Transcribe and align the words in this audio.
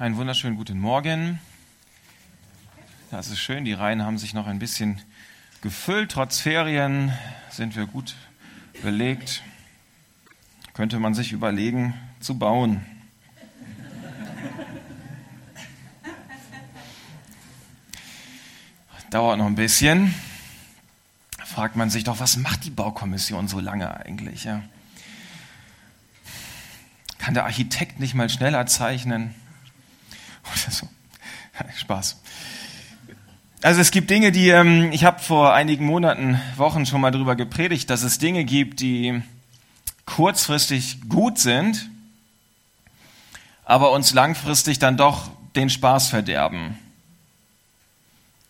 Einen 0.00 0.16
wunderschönen 0.16 0.56
guten 0.56 0.80
Morgen. 0.80 1.40
Das 3.10 3.28
ist 3.28 3.38
schön, 3.38 3.66
die 3.66 3.74
Reihen 3.74 4.02
haben 4.02 4.16
sich 4.16 4.32
noch 4.32 4.46
ein 4.46 4.58
bisschen 4.58 4.98
gefüllt. 5.60 6.12
Trotz 6.12 6.40
Ferien 6.40 7.12
sind 7.50 7.76
wir 7.76 7.84
gut 7.84 8.14
belegt. 8.80 9.42
Könnte 10.72 10.98
man 10.98 11.12
sich 11.12 11.32
überlegen, 11.32 11.92
zu 12.18 12.38
bauen. 12.38 12.80
Dauert 19.10 19.36
noch 19.36 19.44
ein 19.44 19.54
bisschen. 19.54 20.14
Fragt 21.44 21.76
man 21.76 21.90
sich 21.90 22.04
doch, 22.04 22.20
was 22.20 22.38
macht 22.38 22.64
die 22.64 22.70
Baukommission 22.70 23.48
so 23.48 23.60
lange 23.60 23.94
eigentlich? 23.94 24.44
Ja? 24.44 24.62
Kann 27.18 27.34
der 27.34 27.44
Architekt 27.44 28.00
nicht 28.00 28.14
mal 28.14 28.30
schneller 28.30 28.64
zeichnen? 28.64 29.34
Oder 30.44 30.70
so. 30.70 30.88
Spaß. 31.76 32.20
Also 33.62 33.80
es 33.80 33.90
gibt 33.90 34.08
Dinge, 34.08 34.32
die, 34.32 34.48
ähm, 34.48 34.90
ich 34.92 35.04
habe 35.04 35.20
vor 35.20 35.52
einigen 35.52 35.84
Monaten, 35.84 36.40
Wochen 36.56 36.86
schon 36.86 37.00
mal 37.00 37.10
darüber 37.10 37.36
gepredigt, 37.36 37.90
dass 37.90 38.02
es 38.02 38.18
Dinge 38.18 38.44
gibt, 38.44 38.80
die 38.80 39.22
kurzfristig 40.06 41.08
gut 41.08 41.38
sind, 41.38 41.90
aber 43.64 43.92
uns 43.92 44.14
langfristig 44.14 44.78
dann 44.78 44.96
doch 44.96 45.30
den 45.54 45.68
Spaß 45.68 46.08
verderben. 46.08 46.78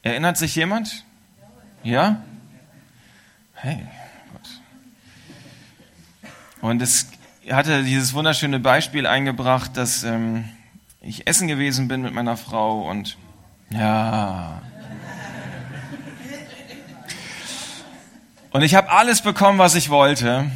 Erinnert 0.02 0.38
sich 0.38 0.54
jemand? 0.54 1.04
Ja? 1.82 2.22
Hey, 3.54 3.84
Gott. 4.32 4.48
Und 6.60 6.80
es 6.80 7.09
hatte 7.50 7.82
dieses 7.82 8.14
wunderschöne 8.14 8.60
Beispiel 8.60 9.06
eingebracht, 9.06 9.76
dass 9.76 10.04
ähm, 10.04 10.48
ich 11.00 11.27
essen 11.27 11.48
gewesen 11.48 11.88
bin 11.88 12.02
mit 12.02 12.12
meiner 12.12 12.36
Frau 12.36 12.88
und 12.88 13.16
ja. 13.70 14.62
Und 18.51 18.62
ich 18.62 18.74
habe 18.74 18.90
alles 18.90 19.23
bekommen, 19.23 19.59
was 19.59 19.76
ich 19.76 19.90
wollte. 19.90 20.51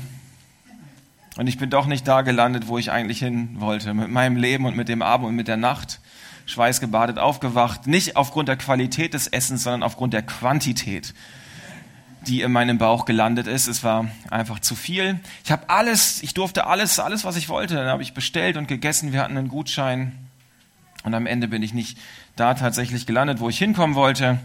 Und 1.36 1.46
ich 1.46 1.58
bin 1.58 1.70
doch 1.70 1.86
nicht 1.86 2.06
da 2.06 2.22
gelandet, 2.22 2.66
wo 2.66 2.78
ich 2.78 2.90
eigentlich 2.90 3.20
hin 3.20 3.60
wollte. 3.60 3.94
Mit 3.94 4.10
meinem 4.10 4.36
Leben 4.36 4.66
und 4.66 4.76
mit 4.76 4.88
dem 4.88 5.02
Abend 5.02 5.28
und 5.28 5.36
mit 5.36 5.48
der 5.48 5.56
Nacht. 5.56 6.00
Schweißgebadet 6.46 7.18
aufgewacht. 7.18 7.86
Nicht 7.86 8.16
aufgrund 8.16 8.48
der 8.48 8.56
Qualität 8.56 9.14
des 9.14 9.28
Essens, 9.28 9.62
sondern 9.62 9.82
aufgrund 9.82 10.12
der 10.12 10.22
Quantität 10.22 11.14
die 12.26 12.40
in 12.40 12.52
meinem 12.52 12.78
Bauch 12.78 13.04
gelandet 13.04 13.46
ist. 13.46 13.66
Es 13.66 13.84
war 13.84 14.08
einfach 14.30 14.58
zu 14.58 14.74
viel. 14.74 15.20
Ich 15.44 15.52
habe 15.52 15.68
alles, 15.68 16.22
ich 16.22 16.34
durfte 16.34 16.66
alles, 16.66 16.98
alles, 16.98 17.24
was 17.24 17.36
ich 17.36 17.48
wollte. 17.48 17.74
Dann 17.74 17.88
habe 17.88 18.02
ich 18.02 18.14
bestellt 18.14 18.56
und 18.56 18.66
gegessen. 18.66 19.12
Wir 19.12 19.20
hatten 19.20 19.36
einen 19.36 19.48
Gutschein. 19.48 20.12
Und 21.04 21.14
am 21.14 21.26
Ende 21.26 21.48
bin 21.48 21.62
ich 21.62 21.74
nicht 21.74 21.98
da 22.34 22.54
tatsächlich 22.54 23.06
gelandet, 23.06 23.38
wo 23.38 23.48
ich 23.50 23.58
hinkommen 23.58 23.94
wollte. 23.94 24.38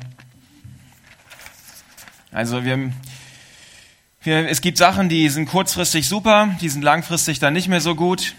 Also 2.31 2.65
wir, 2.65 2.91
wir, 4.21 4.49
es 4.49 4.59
gibt 4.59 4.77
Sachen, 4.77 5.07
die 5.07 5.29
sind 5.29 5.47
kurzfristig 5.47 6.07
super, 6.07 6.49
die 6.61 6.69
sind 6.69 6.83
langfristig 6.83 7.39
dann 7.39 7.53
nicht 7.53 7.69
mehr 7.69 7.81
so 7.81 7.95
gut. 7.95 8.35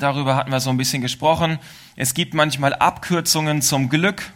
Darüber 0.00 0.34
hatten 0.34 0.50
wir 0.50 0.58
so 0.58 0.70
ein 0.70 0.76
bisschen 0.76 1.00
gesprochen. 1.00 1.60
Es 1.94 2.12
gibt 2.12 2.34
manchmal 2.34 2.74
Abkürzungen 2.74 3.62
zum 3.62 3.88
Glück. 3.88 4.32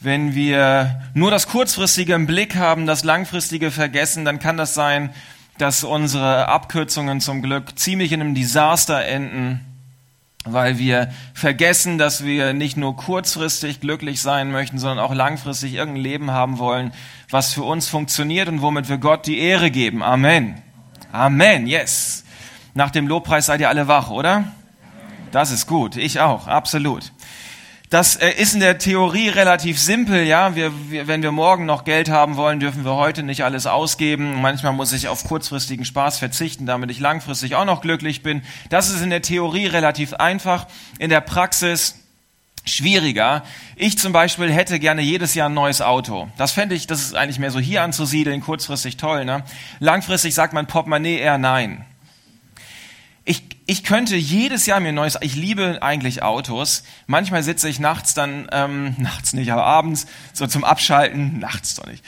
Wenn 0.00 0.34
wir 0.34 1.00
nur 1.14 1.30
das 1.30 1.46
Kurzfristige 1.46 2.14
im 2.14 2.26
Blick 2.26 2.56
haben, 2.56 2.86
das 2.86 3.04
Langfristige 3.04 3.70
vergessen, 3.70 4.24
dann 4.24 4.40
kann 4.40 4.56
das 4.56 4.74
sein, 4.74 5.10
dass 5.58 5.84
unsere 5.84 6.48
Abkürzungen 6.48 7.20
zum 7.20 7.40
Glück 7.40 7.78
ziemlich 7.78 8.10
in 8.10 8.20
einem 8.20 8.34
Desaster 8.34 9.04
enden, 9.04 9.67
weil 10.52 10.78
wir 10.78 11.10
vergessen, 11.34 11.98
dass 11.98 12.24
wir 12.24 12.52
nicht 12.52 12.76
nur 12.76 12.96
kurzfristig 12.96 13.80
glücklich 13.80 14.20
sein 14.20 14.50
möchten, 14.50 14.78
sondern 14.78 15.04
auch 15.04 15.14
langfristig 15.14 15.74
irgendein 15.74 16.02
Leben 16.02 16.30
haben 16.30 16.58
wollen, 16.58 16.92
was 17.30 17.52
für 17.52 17.62
uns 17.62 17.88
funktioniert 17.88 18.48
und 18.48 18.62
womit 18.62 18.88
wir 18.88 18.98
Gott 18.98 19.26
die 19.26 19.38
Ehre 19.38 19.70
geben. 19.70 20.02
Amen. 20.02 20.62
Amen, 21.12 21.66
yes. 21.66 22.24
Nach 22.74 22.90
dem 22.90 23.08
Lobpreis 23.08 23.46
seid 23.46 23.60
ihr 23.60 23.68
alle 23.68 23.88
wach, 23.88 24.10
oder? 24.10 24.44
Das 25.32 25.50
ist 25.50 25.66
gut. 25.66 25.96
Ich 25.96 26.20
auch, 26.20 26.46
absolut. 26.46 27.12
Das 27.90 28.16
äh, 28.16 28.30
ist 28.30 28.52
in 28.52 28.60
der 28.60 28.76
Theorie 28.76 29.28
relativ 29.30 29.78
simpel, 29.78 30.24
ja. 30.24 30.54
Wir, 30.54 30.72
wir, 30.90 31.06
wenn 31.06 31.22
wir 31.22 31.32
morgen 31.32 31.64
noch 31.64 31.84
Geld 31.84 32.10
haben 32.10 32.36
wollen, 32.36 32.60
dürfen 32.60 32.84
wir 32.84 32.96
heute 32.96 33.22
nicht 33.22 33.44
alles 33.44 33.66
ausgeben. 33.66 34.42
Manchmal 34.42 34.74
muss 34.74 34.92
ich 34.92 35.08
auf 35.08 35.24
kurzfristigen 35.24 35.86
Spaß 35.86 36.18
verzichten, 36.18 36.66
damit 36.66 36.90
ich 36.90 37.00
langfristig 37.00 37.54
auch 37.54 37.64
noch 37.64 37.80
glücklich 37.80 38.22
bin. 38.22 38.42
Das 38.68 38.90
ist 38.90 39.00
in 39.00 39.08
der 39.08 39.22
Theorie 39.22 39.66
relativ 39.66 40.12
einfach. 40.12 40.66
In 40.98 41.08
der 41.08 41.22
Praxis 41.22 41.94
schwieriger. 42.66 43.42
Ich 43.76 43.98
zum 43.98 44.12
Beispiel 44.12 44.52
hätte 44.52 44.78
gerne 44.78 45.00
jedes 45.00 45.34
Jahr 45.34 45.48
ein 45.48 45.54
neues 45.54 45.80
Auto. 45.80 46.28
Das 46.36 46.52
fände 46.52 46.74
ich, 46.74 46.86
das 46.86 47.00
ist 47.00 47.14
eigentlich 47.14 47.38
mehr 47.38 47.50
so 47.50 47.58
hier 47.58 47.82
anzusiedeln, 47.82 48.42
kurzfristig 48.42 48.98
toll. 48.98 49.24
Ne? 49.24 49.44
Langfristig 49.78 50.34
sagt 50.34 50.52
mein 50.52 50.66
Portemonnaie 50.66 51.18
eher 51.18 51.38
nein. 51.38 51.86
Ich, 53.28 53.42
ich 53.66 53.84
könnte 53.84 54.16
jedes 54.16 54.64
Jahr 54.64 54.80
mir 54.80 54.88
ein 54.88 54.94
neues, 54.94 55.18
ich 55.20 55.36
liebe 55.36 55.82
eigentlich 55.82 56.22
Autos. 56.22 56.82
Manchmal 57.06 57.42
sitze 57.42 57.68
ich 57.68 57.78
nachts 57.78 58.14
dann, 58.14 58.48
ähm, 58.52 58.94
nachts 58.98 59.34
nicht, 59.34 59.52
aber 59.52 59.64
abends 59.64 60.06
so 60.32 60.46
zum 60.46 60.64
Abschalten, 60.64 61.38
nachts 61.38 61.74
doch 61.74 61.84
nicht, 61.84 62.02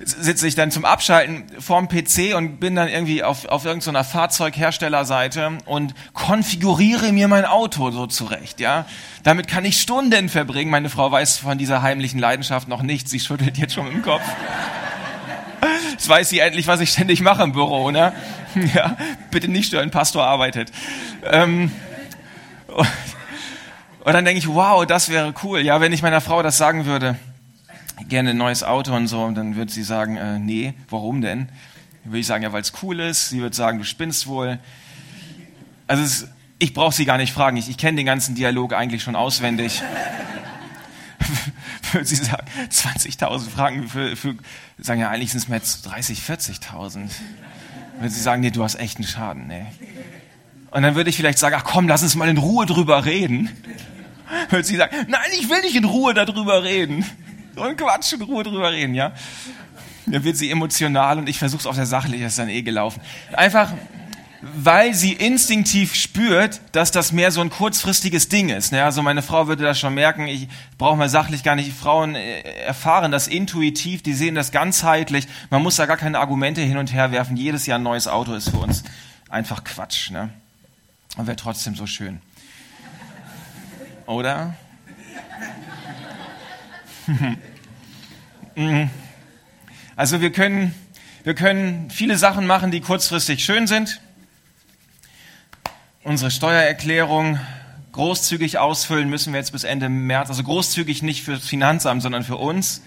sitze 0.00 0.48
ich 0.48 0.56
dann 0.56 0.72
zum 0.72 0.84
Abschalten 0.84 1.44
vorm 1.60 1.86
PC 1.86 2.34
und 2.34 2.58
bin 2.58 2.74
dann 2.74 2.88
irgendwie 2.88 3.22
auf, 3.22 3.44
auf 3.44 3.64
irgendeiner 3.64 4.02
Fahrzeugherstellerseite 4.02 5.58
und 5.66 5.94
konfiguriere 6.12 7.12
mir 7.12 7.28
mein 7.28 7.44
Auto 7.44 7.92
so 7.92 8.08
zurecht, 8.08 8.58
ja. 8.58 8.84
Damit 9.22 9.46
kann 9.46 9.64
ich 9.64 9.80
Stunden 9.80 10.28
verbringen. 10.28 10.72
Meine 10.72 10.90
Frau 10.90 11.08
weiß 11.08 11.38
von 11.38 11.56
dieser 11.56 11.82
heimlichen 11.82 12.18
Leidenschaft 12.18 12.66
noch 12.66 12.82
nichts. 12.82 13.12
Sie 13.12 13.20
schüttelt 13.20 13.58
jetzt 13.58 13.74
schon 13.74 13.86
im 13.92 14.02
Kopf. 14.02 14.24
Jetzt 15.90 16.08
weiß 16.08 16.28
sie 16.28 16.38
endlich, 16.38 16.66
was 16.66 16.80
ich 16.80 16.90
ständig 16.90 17.20
mache 17.20 17.42
im 17.42 17.52
Büro, 17.52 17.90
ne? 17.90 18.12
Ja, 18.74 18.96
bitte 19.30 19.48
nicht 19.48 19.66
stören, 19.66 19.90
Pastor 19.90 20.24
arbeitet. 20.24 20.70
Ähm, 21.24 21.72
und 24.04 24.12
dann 24.12 24.24
denke 24.24 24.38
ich, 24.38 24.48
wow, 24.48 24.86
das 24.86 25.08
wäre 25.08 25.34
cool. 25.42 25.60
Ja, 25.60 25.80
wenn 25.80 25.92
ich 25.92 26.02
meiner 26.02 26.20
Frau 26.20 26.42
das 26.42 26.56
sagen 26.56 26.86
würde, 26.86 27.16
gerne 28.08 28.30
ein 28.30 28.36
neues 28.36 28.62
Auto 28.62 28.94
und 28.94 29.06
so, 29.08 29.30
dann 29.30 29.56
würde 29.56 29.72
sie 29.72 29.82
sagen, 29.82 30.16
äh, 30.16 30.38
nee, 30.38 30.74
warum 30.88 31.20
denn? 31.20 31.48
Dann 32.02 32.12
würde 32.12 32.20
ich 32.20 32.26
sagen, 32.26 32.42
ja, 32.42 32.52
weil 32.52 32.62
es 32.62 32.72
cool 32.82 33.00
ist. 33.00 33.30
Sie 33.30 33.40
würde 33.40 33.56
sagen, 33.56 33.78
du 33.78 33.84
spinnst 33.84 34.26
wohl. 34.26 34.58
Also 35.86 36.02
es, 36.02 36.28
ich 36.58 36.74
brauche 36.74 36.94
sie 36.94 37.04
gar 37.04 37.16
nicht 37.16 37.32
fragen. 37.32 37.56
Ich, 37.56 37.68
ich 37.68 37.78
kenne 37.78 37.96
den 37.96 38.06
ganzen 38.06 38.34
Dialog 38.34 38.72
eigentlich 38.72 39.02
schon 39.02 39.16
auswendig. 39.16 39.82
Würde 41.94 42.06
sie 42.06 42.16
sagen, 42.16 42.46
20.000 42.70 43.48
Franken 43.48 43.88
für, 43.88 44.16
für, 44.16 44.34
sagen 44.78 45.00
ja, 45.00 45.10
eigentlich 45.10 45.32
sind 45.32 45.42
es 45.42 45.48
jetzt 45.48 45.82
30, 45.82 46.20
40.000 46.20 47.08
würde 47.98 48.10
sie 48.10 48.20
sagen, 48.20 48.42
nee, 48.42 48.50
du 48.50 48.62
hast 48.62 48.76
echt 48.76 48.96
einen 48.96 49.06
Schaden, 49.06 49.46
nee. 49.46 49.66
Und 50.70 50.82
dann 50.82 50.96
würde 50.96 51.10
ich 51.10 51.16
vielleicht 51.16 51.38
sagen, 51.38 51.54
ach 51.58 51.64
komm, 51.64 51.86
lass 51.86 52.02
uns 52.02 52.16
mal 52.16 52.28
in 52.28 52.38
Ruhe 52.38 52.66
drüber 52.66 53.04
reden. 53.04 53.50
Würde 54.50 54.64
sie 54.64 54.76
sagen, 54.76 54.94
nein, 55.08 55.30
ich 55.38 55.48
will 55.48 55.60
nicht 55.60 55.76
in 55.76 55.84
Ruhe 55.84 56.14
darüber 56.14 56.64
reden. 56.64 57.04
So 57.54 57.62
ein 57.62 57.76
Quatsch, 57.76 58.12
in 58.12 58.22
Ruhe 58.22 58.42
drüber 58.42 58.72
reden, 58.72 58.94
ja. 58.94 59.12
Dann 60.06 60.24
wird 60.24 60.36
sie 60.36 60.50
emotional 60.50 61.18
und 61.18 61.28
ich 61.28 61.38
versuche 61.38 61.60
es 61.60 61.66
auf 61.66 61.76
der 61.76 61.86
Sachliche, 61.86 62.24
ist 62.24 62.38
dann 62.38 62.48
eh 62.48 62.62
gelaufen. 62.62 63.00
Einfach, 63.32 63.72
weil 64.56 64.94
sie 64.94 65.12
instinktiv 65.12 65.94
spürt, 65.94 66.60
dass 66.72 66.90
das 66.90 67.12
mehr 67.12 67.30
so 67.30 67.40
ein 67.40 67.50
kurzfristiges 67.50 68.28
Ding 68.28 68.50
ist. 68.50 68.72
Ne? 68.72 68.84
Also 68.84 69.02
meine 69.02 69.22
Frau 69.22 69.46
würde 69.46 69.62
das 69.64 69.78
schon 69.78 69.94
merken, 69.94 70.26
ich 70.26 70.48
brauche 70.76 70.96
mal 70.96 71.08
sachlich 71.08 71.42
gar 71.42 71.56
nicht. 71.56 71.72
Frauen 71.72 72.14
äh, 72.14 72.40
erfahren 72.40 73.10
das 73.10 73.26
intuitiv, 73.26 74.02
die 74.02 74.12
sehen 74.12 74.34
das 74.34 74.52
ganzheitlich. 74.52 75.26
Man 75.50 75.62
muss 75.62 75.76
da 75.76 75.86
gar 75.86 75.96
keine 75.96 76.18
Argumente 76.18 76.60
hin 76.60 76.76
und 76.76 76.92
her 76.92 77.10
werfen. 77.10 77.36
Jedes 77.36 77.66
Jahr 77.66 77.78
ein 77.78 77.82
neues 77.82 78.06
Auto 78.06 78.34
ist 78.34 78.50
für 78.50 78.58
uns 78.58 78.84
einfach 79.30 79.64
Quatsch. 79.64 80.10
Ne? 80.10 80.30
Und 81.16 81.26
wäre 81.26 81.36
trotzdem 81.36 81.74
so 81.74 81.86
schön. 81.86 82.20
Oder? 84.06 84.54
Mhm. 88.56 88.88
also 89.96 90.20
wir 90.20 90.30
können, 90.30 90.76
wir 91.24 91.34
können 91.34 91.90
viele 91.90 92.16
Sachen 92.16 92.46
machen, 92.46 92.70
die 92.70 92.80
kurzfristig 92.80 93.44
schön 93.44 93.66
sind 93.66 94.00
unsere 96.04 96.30
Steuererklärung 96.30 97.40
großzügig 97.92 98.58
ausfüllen 98.58 99.08
müssen 99.08 99.32
wir 99.32 99.40
jetzt 99.40 99.52
bis 99.52 99.64
Ende 99.64 99.88
März. 99.88 100.28
Also 100.28 100.42
großzügig 100.44 101.02
nicht 101.02 101.24
für 101.24 101.32
das 101.32 101.46
Finanzamt, 101.46 102.02
sondern 102.02 102.22
für 102.22 102.36
uns. 102.36 102.82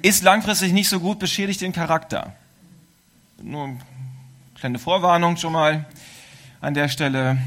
Ist 0.00 0.24
langfristig 0.24 0.72
nicht 0.72 0.88
so 0.88 0.98
gut, 0.98 1.18
beschädigt 1.18 1.60
den 1.60 1.72
Charakter. 1.72 2.34
Nur 3.40 3.64
eine 3.64 3.78
kleine 4.54 4.78
Vorwarnung 4.78 5.36
schon 5.36 5.52
mal 5.52 5.84
an 6.60 6.74
der 6.74 6.88
Stelle. 6.88 7.38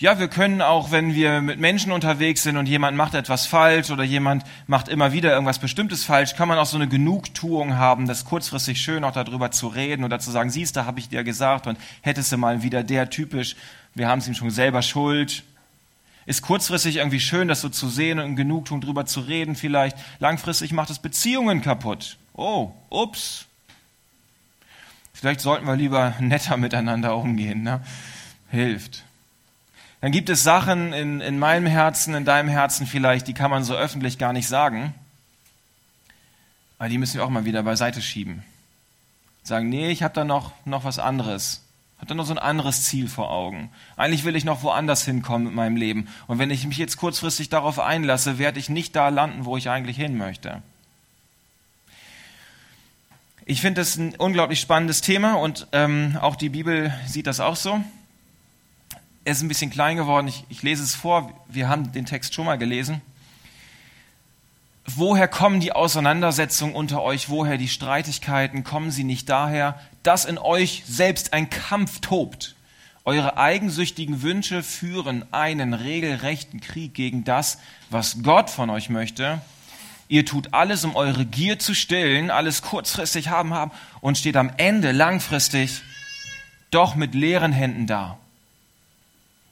Ja, 0.00 0.20
wir 0.20 0.28
können 0.28 0.62
auch, 0.62 0.92
wenn 0.92 1.12
wir 1.16 1.40
mit 1.40 1.58
Menschen 1.58 1.90
unterwegs 1.90 2.44
sind 2.44 2.56
und 2.56 2.66
jemand 2.66 2.96
macht 2.96 3.14
etwas 3.14 3.46
falsch 3.46 3.90
oder 3.90 4.04
jemand 4.04 4.44
macht 4.68 4.86
immer 4.86 5.12
wieder 5.12 5.32
irgendwas 5.32 5.58
Bestimmtes 5.58 6.04
falsch, 6.04 6.36
kann 6.36 6.46
man 6.46 6.56
auch 6.56 6.66
so 6.66 6.76
eine 6.76 6.86
Genugtuung 6.86 7.74
haben, 7.74 8.06
das 8.06 8.24
kurzfristig 8.24 8.80
schön 8.80 9.02
auch 9.02 9.12
darüber 9.12 9.50
zu 9.50 9.66
reden 9.66 10.04
oder 10.04 10.20
zu 10.20 10.30
sagen, 10.30 10.50
siehst 10.50 10.76
du, 10.76 10.86
habe 10.86 11.00
ich 11.00 11.08
dir 11.08 11.24
gesagt 11.24 11.66
und 11.66 11.80
hättest 12.02 12.30
du 12.30 12.36
mal 12.36 12.62
wieder 12.62 12.84
der 12.84 13.10
typisch, 13.10 13.56
wir 13.96 14.06
haben 14.06 14.20
es 14.20 14.28
ihm 14.28 14.34
schon 14.34 14.50
selber 14.50 14.82
schuld. 14.82 15.42
Ist 16.26 16.42
kurzfristig 16.42 16.98
irgendwie 16.98 17.18
schön, 17.18 17.48
das 17.48 17.60
so 17.60 17.68
zu 17.68 17.88
sehen 17.88 18.20
und 18.20 18.36
Genugtuung 18.36 18.80
drüber 18.80 19.04
zu 19.04 19.18
reden 19.18 19.56
vielleicht. 19.56 19.96
Langfristig 20.20 20.72
macht 20.72 20.90
es 20.90 21.00
Beziehungen 21.00 21.60
kaputt. 21.60 22.18
Oh, 22.34 22.70
ups. 22.88 23.46
Vielleicht 25.12 25.40
sollten 25.40 25.66
wir 25.66 25.74
lieber 25.74 26.14
netter 26.20 26.56
miteinander 26.56 27.16
umgehen. 27.16 27.64
Ne? 27.64 27.80
Hilft. 28.50 29.07
Dann 30.00 30.12
gibt 30.12 30.28
es 30.28 30.44
Sachen 30.44 30.92
in, 30.92 31.20
in 31.20 31.38
meinem 31.38 31.66
Herzen, 31.66 32.14
in 32.14 32.24
deinem 32.24 32.48
Herzen 32.48 32.86
vielleicht, 32.86 33.26
die 33.26 33.34
kann 33.34 33.50
man 33.50 33.64
so 33.64 33.74
öffentlich 33.74 34.18
gar 34.18 34.32
nicht 34.32 34.46
sagen. 34.46 34.94
Aber 36.78 36.88
die 36.88 36.98
müssen 36.98 37.16
wir 37.16 37.24
auch 37.24 37.30
mal 37.30 37.44
wieder 37.44 37.64
beiseite 37.64 38.00
schieben. 38.00 38.44
Sagen, 39.42 39.68
nee, 39.68 39.90
ich 39.90 40.02
habe 40.02 40.14
da 40.14 40.24
noch, 40.24 40.52
noch 40.64 40.84
was 40.84 41.00
anderes. 41.00 41.64
Habe 41.96 42.06
da 42.06 42.14
noch 42.14 42.26
so 42.26 42.32
ein 42.32 42.38
anderes 42.38 42.84
Ziel 42.84 43.08
vor 43.08 43.30
Augen. 43.30 43.70
Eigentlich 43.96 44.24
will 44.24 44.36
ich 44.36 44.44
noch 44.44 44.62
woanders 44.62 45.04
hinkommen 45.04 45.48
mit 45.48 45.54
meinem 45.54 45.74
Leben. 45.74 46.06
Und 46.28 46.38
wenn 46.38 46.50
ich 46.50 46.64
mich 46.64 46.78
jetzt 46.78 46.96
kurzfristig 46.96 47.48
darauf 47.48 47.80
einlasse, 47.80 48.38
werde 48.38 48.60
ich 48.60 48.68
nicht 48.68 48.94
da 48.94 49.08
landen, 49.08 49.46
wo 49.46 49.56
ich 49.56 49.68
eigentlich 49.68 49.96
hin 49.96 50.16
möchte. 50.16 50.62
Ich 53.46 53.60
finde 53.60 53.80
das 53.80 53.96
ein 53.96 54.14
unglaublich 54.14 54.60
spannendes 54.60 55.00
Thema 55.00 55.34
und 55.34 55.66
ähm, 55.72 56.18
auch 56.20 56.36
die 56.36 56.50
Bibel 56.50 56.94
sieht 57.06 57.26
das 57.26 57.40
auch 57.40 57.56
so 57.56 57.82
er 59.24 59.32
ist 59.32 59.42
ein 59.42 59.48
bisschen 59.48 59.70
klein 59.70 59.96
geworden. 59.96 60.28
Ich, 60.28 60.44
ich 60.48 60.62
lese 60.62 60.82
es 60.82 60.94
vor. 60.94 61.32
Wir 61.48 61.68
haben 61.68 61.92
den 61.92 62.06
Text 62.06 62.34
schon 62.34 62.46
mal 62.46 62.58
gelesen. 62.58 63.02
Woher 64.86 65.28
kommen 65.28 65.60
die 65.60 65.72
Auseinandersetzungen 65.72 66.74
unter 66.74 67.02
euch? 67.02 67.28
Woher 67.28 67.58
die 67.58 67.68
Streitigkeiten? 67.68 68.64
Kommen 68.64 68.90
sie 68.90 69.04
nicht 69.04 69.28
daher, 69.28 69.78
dass 70.02 70.24
in 70.24 70.38
euch 70.38 70.82
selbst 70.86 71.34
ein 71.34 71.50
Kampf 71.50 72.00
tobt? 72.00 72.56
Eure 73.04 73.36
eigensüchtigen 73.36 74.22
Wünsche 74.22 74.62
führen 74.62 75.24
einen 75.30 75.74
regelrechten 75.74 76.60
Krieg 76.60 76.94
gegen 76.94 77.24
das, 77.24 77.58
was 77.90 78.22
Gott 78.22 78.48
von 78.48 78.70
euch 78.70 78.88
möchte. 78.88 79.40
Ihr 80.08 80.24
tut 80.24 80.54
alles, 80.54 80.84
um 80.84 80.96
eure 80.96 81.26
Gier 81.26 81.58
zu 81.58 81.74
stillen, 81.74 82.30
alles 82.30 82.62
kurzfristig 82.62 83.28
haben 83.28 83.52
haben 83.52 83.72
und 84.00 84.16
steht 84.16 84.36
am 84.36 84.50
Ende 84.56 84.92
langfristig 84.92 85.82
doch 86.70 86.94
mit 86.94 87.14
leeren 87.14 87.52
Händen 87.52 87.86
da. 87.86 88.18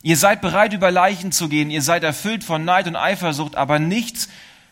Ihr 0.06 0.16
seid 0.16 0.40
bereit, 0.40 0.72
über 0.72 0.92
Leichen 0.92 1.32
zu 1.32 1.48
gehen, 1.48 1.68
ihr 1.68 1.82
seid 1.82 2.04
erfüllt 2.04 2.44
von 2.44 2.64
Neid 2.64 2.86
und 2.86 2.94
Eifersucht, 2.94 3.56
aber 3.56 3.80
nichts 3.80 4.28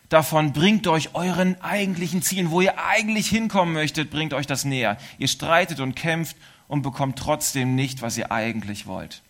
davon 0.09 0.53
bringt 0.53 0.87
euch 0.87 1.17
euren 1.17 1.61
eigentlichen 1.61 2.23
Zielen, 2.23 2.53
wo 2.53 2.61
ihr 2.61 2.79
eigentlich 2.79 3.31
hinkommen 3.31 3.75
möchtet, 3.75 4.13
bringt 4.13 4.33
euch 4.33 4.47
das 4.47 4.65
näher. 4.65 4.97
Ihr 5.19 5.27
streitet 5.27 5.81
und 5.81 5.97
kämpft 5.97 6.37
und 6.69 6.83
bekommt 6.83 7.19
trotzdem 7.19 7.75
nicht, 7.75 8.01
was 8.01 8.17
ihr 8.17 8.31
eigentlich 8.31 8.87
wollt. 8.87 9.23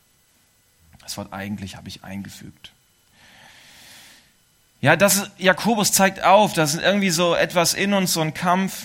Das 1.01 1.17
Wort 1.17 1.33
eigentlich 1.33 1.75
habe 1.77 1.89
ich 1.89 2.05
eingefügt. 2.05 2.73
Ja, 4.83 4.97
das 4.97 5.31
Jakobus 5.39 5.93
zeigt 5.93 6.23
auf, 6.23 6.53
das 6.53 6.75
ist 6.75 6.83
irgendwie 6.83 7.09
so 7.09 7.35
etwas 7.35 7.73
in 7.73 7.95
uns, 7.95 8.13
so 8.13 8.21
ein 8.21 8.35
Kampf. 8.35 8.85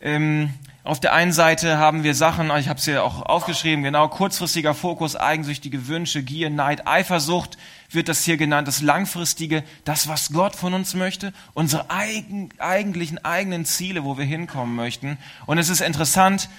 Ähm, 0.00 0.52
auf 0.84 1.00
der 1.00 1.14
einen 1.14 1.32
Seite 1.32 1.78
haben 1.78 2.04
wir 2.04 2.14
Sachen, 2.14 2.54
ich 2.58 2.68
habe 2.68 2.78
es 2.78 2.84
hier 2.84 3.02
auch 3.02 3.22
aufgeschrieben, 3.22 3.82
genau, 3.82 4.06
kurzfristiger 4.08 4.74
Fokus, 4.74 5.16
eigensüchtige 5.16 5.88
Wünsche, 5.88 6.22
Gier, 6.22 6.50
Neid, 6.50 6.86
Eifersucht 6.86 7.56
wird 7.90 8.08
das 8.08 8.22
hier 8.22 8.36
genannt, 8.36 8.68
das 8.68 8.82
langfristige, 8.82 9.64
das, 9.86 10.08
was 10.08 10.30
Gott 10.32 10.54
von 10.54 10.74
uns 10.74 10.92
möchte, 10.92 11.32
unsere 11.54 11.90
eigen, 11.90 12.50
eigentlichen 12.58 13.24
eigenen 13.24 13.64
Ziele, 13.64 14.04
wo 14.04 14.18
wir 14.18 14.26
hinkommen 14.26 14.76
möchten. 14.76 15.16
Und 15.46 15.56
es 15.56 15.70
ist 15.70 15.80
interessant, 15.80 16.50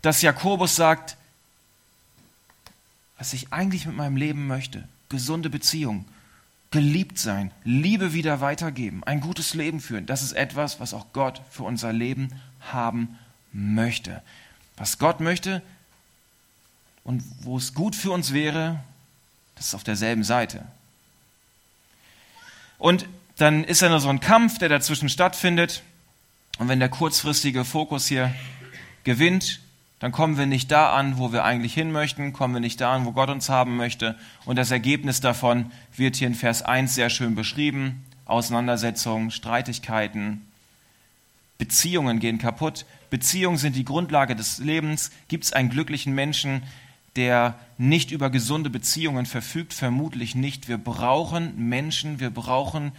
dass 0.00 0.22
Jakobus 0.22 0.74
sagt, 0.74 1.18
was 3.18 3.34
ich 3.34 3.52
eigentlich 3.52 3.84
mit 3.84 3.96
meinem 3.96 4.16
Leben 4.16 4.46
möchte, 4.46 4.88
gesunde 5.10 5.50
Beziehung, 5.50 6.06
geliebt 6.70 7.18
sein, 7.18 7.50
Liebe 7.64 8.12
wieder 8.12 8.40
weitergeben, 8.40 9.02
ein 9.04 9.20
gutes 9.20 9.54
Leben 9.54 9.80
führen, 9.80 10.06
das 10.06 10.22
ist 10.22 10.32
etwas, 10.32 10.80
was 10.80 10.94
auch 10.94 11.06
Gott 11.12 11.40
für 11.50 11.62
unser 11.62 11.92
Leben 11.92 12.34
haben 12.60 13.18
möchte. 13.52 14.22
Was 14.76 14.98
Gott 14.98 15.20
möchte 15.20 15.62
und 17.04 17.22
wo 17.40 17.56
es 17.56 17.74
gut 17.74 17.96
für 17.96 18.10
uns 18.10 18.32
wäre, 18.32 18.80
das 19.54 19.68
ist 19.68 19.74
auf 19.74 19.84
derselben 19.84 20.24
Seite. 20.24 20.64
Und 22.78 23.06
dann 23.36 23.64
ist 23.64 23.82
da 23.82 23.88
nur 23.88 24.00
so 24.00 24.08
ein 24.08 24.20
Kampf, 24.20 24.58
der 24.58 24.68
dazwischen 24.68 25.08
stattfindet. 25.08 25.82
Und 26.58 26.68
wenn 26.68 26.80
der 26.80 26.88
kurzfristige 26.88 27.64
Fokus 27.64 28.06
hier 28.06 28.34
gewinnt, 29.04 29.60
dann 30.00 30.12
kommen 30.12 30.38
wir 30.38 30.46
nicht 30.46 30.70
da 30.70 30.92
an, 30.92 31.18
wo 31.18 31.32
wir 31.32 31.44
eigentlich 31.44 31.74
hin 31.74 31.90
möchten, 31.90 32.32
kommen 32.32 32.54
wir 32.54 32.60
nicht 32.60 32.80
da 32.80 32.94
an, 32.94 33.04
wo 33.04 33.12
Gott 33.12 33.30
uns 33.30 33.48
haben 33.48 33.76
möchte. 33.76 34.16
Und 34.44 34.56
das 34.56 34.70
Ergebnis 34.70 35.20
davon 35.20 35.72
wird 35.96 36.16
hier 36.16 36.28
in 36.28 36.34
Vers 36.34 36.62
1 36.62 36.94
sehr 36.94 37.10
schön 37.10 37.34
beschrieben. 37.34 38.04
Auseinandersetzungen, 38.24 39.30
Streitigkeiten, 39.30 40.46
Beziehungen 41.56 42.20
gehen 42.20 42.38
kaputt. 42.38 42.86
Beziehungen 43.10 43.58
sind 43.58 43.74
die 43.74 43.84
Grundlage 43.84 44.36
des 44.36 44.58
Lebens. 44.58 45.10
Gibt 45.26 45.44
es 45.44 45.52
einen 45.52 45.70
glücklichen 45.70 46.14
Menschen, 46.14 46.62
der 47.16 47.58
nicht 47.78 48.12
über 48.12 48.30
gesunde 48.30 48.70
Beziehungen 48.70 49.26
verfügt? 49.26 49.74
Vermutlich 49.74 50.36
nicht. 50.36 50.68
Wir 50.68 50.78
brauchen 50.78 51.68
Menschen, 51.68 52.20
wir 52.20 52.30
brauchen, 52.30 52.92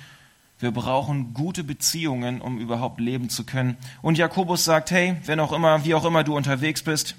wir 0.59 0.71
brauchen 0.71 1.33
gute 1.33 1.63
Beziehungen, 1.63 2.41
um 2.41 2.59
überhaupt 2.59 3.00
leben 3.00 3.29
zu 3.29 3.45
können. 3.45 3.77
Und 4.01 4.17
Jakobus 4.17 4.65
sagt, 4.65 4.91
hey, 4.91 5.15
wenn 5.25 5.39
auch 5.39 5.53
immer, 5.53 5.85
wie 5.85 5.95
auch 5.95 6.06
immer 6.06 6.23
du 6.23 6.35
unterwegs 6.35 6.81
bist, 6.81 7.15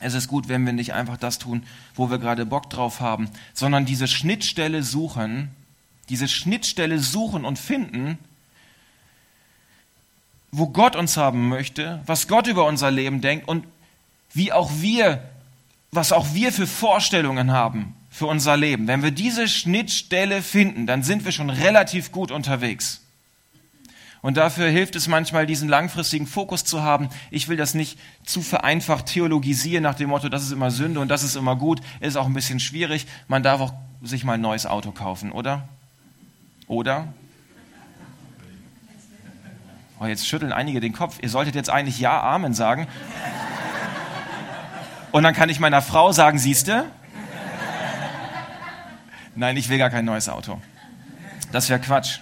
es 0.00 0.14
ist 0.14 0.28
gut, 0.28 0.48
wenn 0.48 0.66
wir 0.66 0.72
nicht 0.72 0.92
einfach 0.92 1.16
das 1.16 1.38
tun, 1.38 1.64
wo 1.94 2.10
wir 2.10 2.18
gerade 2.18 2.46
Bock 2.46 2.68
drauf 2.70 3.00
haben, 3.00 3.30
sondern 3.54 3.84
diese 3.84 4.08
Schnittstelle 4.08 4.82
suchen, 4.82 5.50
diese 6.08 6.28
Schnittstelle 6.28 6.98
suchen 6.98 7.44
und 7.44 7.58
finden, 7.58 8.18
wo 10.50 10.68
Gott 10.68 10.96
uns 10.96 11.16
haben 11.16 11.48
möchte, 11.48 12.00
was 12.06 12.26
Gott 12.26 12.46
über 12.46 12.66
unser 12.66 12.90
Leben 12.90 13.20
denkt 13.20 13.46
und 13.46 13.64
wie 14.32 14.52
auch 14.52 14.70
wir, 14.76 15.22
was 15.90 16.12
auch 16.12 16.32
wir 16.32 16.52
für 16.52 16.66
Vorstellungen 16.66 17.52
haben 17.52 17.94
für 18.18 18.26
unser 18.26 18.56
Leben. 18.56 18.88
Wenn 18.88 19.02
wir 19.02 19.12
diese 19.12 19.48
Schnittstelle 19.48 20.42
finden, 20.42 20.86
dann 20.86 21.04
sind 21.04 21.24
wir 21.24 21.32
schon 21.32 21.50
relativ 21.50 22.10
gut 22.10 22.32
unterwegs. 22.32 23.04
Und 24.20 24.36
dafür 24.36 24.68
hilft 24.68 24.96
es 24.96 25.06
manchmal, 25.06 25.46
diesen 25.46 25.68
langfristigen 25.68 26.26
Fokus 26.26 26.64
zu 26.64 26.82
haben. 26.82 27.08
Ich 27.30 27.46
will 27.46 27.56
das 27.56 27.74
nicht 27.74 27.96
zu 28.24 28.42
vereinfacht 28.42 29.06
theologisieren 29.06 29.84
nach 29.84 29.94
dem 29.94 30.10
Motto, 30.10 30.28
das 30.28 30.42
ist 30.42 30.50
immer 30.50 30.72
Sünde 30.72 30.98
und 30.98 31.08
das 31.08 31.22
ist 31.22 31.36
immer 31.36 31.54
gut. 31.54 31.80
Ist 32.00 32.16
auch 32.16 32.26
ein 32.26 32.34
bisschen 32.34 32.58
schwierig. 32.58 33.06
Man 33.28 33.44
darf 33.44 33.60
auch 33.60 33.72
sich 34.02 34.24
mal 34.24 34.34
ein 34.34 34.40
neues 34.40 34.66
Auto 34.66 34.90
kaufen, 34.90 35.30
oder? 35.30 35.68
Oder? 36.66 37.14
Oh, 40.00 40.06
jetzt 40.06 40.26
schütteln 40.26 40.52
einige 40.52 40.80
den 40.80 40.92
Kopf. 40.92 41.18
Ihr 41.22 41.28
solltet 41.28 41.54
jetzt 41.54 41.70
eigentlich 41.70 42.00
Ja, 42.00 42.20
Amen 42.20 42.52
sagen. 42.52 42.88
Und 45.12 45.22
dann 45.22 45.34
kann 45.34 45.48
ich 45.48 45.60
meiner 45.60 45.82
Frau 45.82 46.10
sagen, 46.10 46.38
siehste? 46.38 46.84
Nein, 49.38 49.56
ich 49.56 49.68
will 49.68 49.78
gar 49.78 49.88
kein 49.88 50.04
neues 50.04 50.28
Auto. 50.28 50.60
Das 51.52 51.68
wäre 51.68 51.78
Quatsch. 51.78 52.18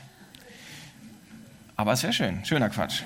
Aber 1.75 1.93
es 1.93 2.03
wäre 2.03 2.13
schön. 2.13 2.45
Schöner 2.45 2.69
Quatsch. 2.69 3.01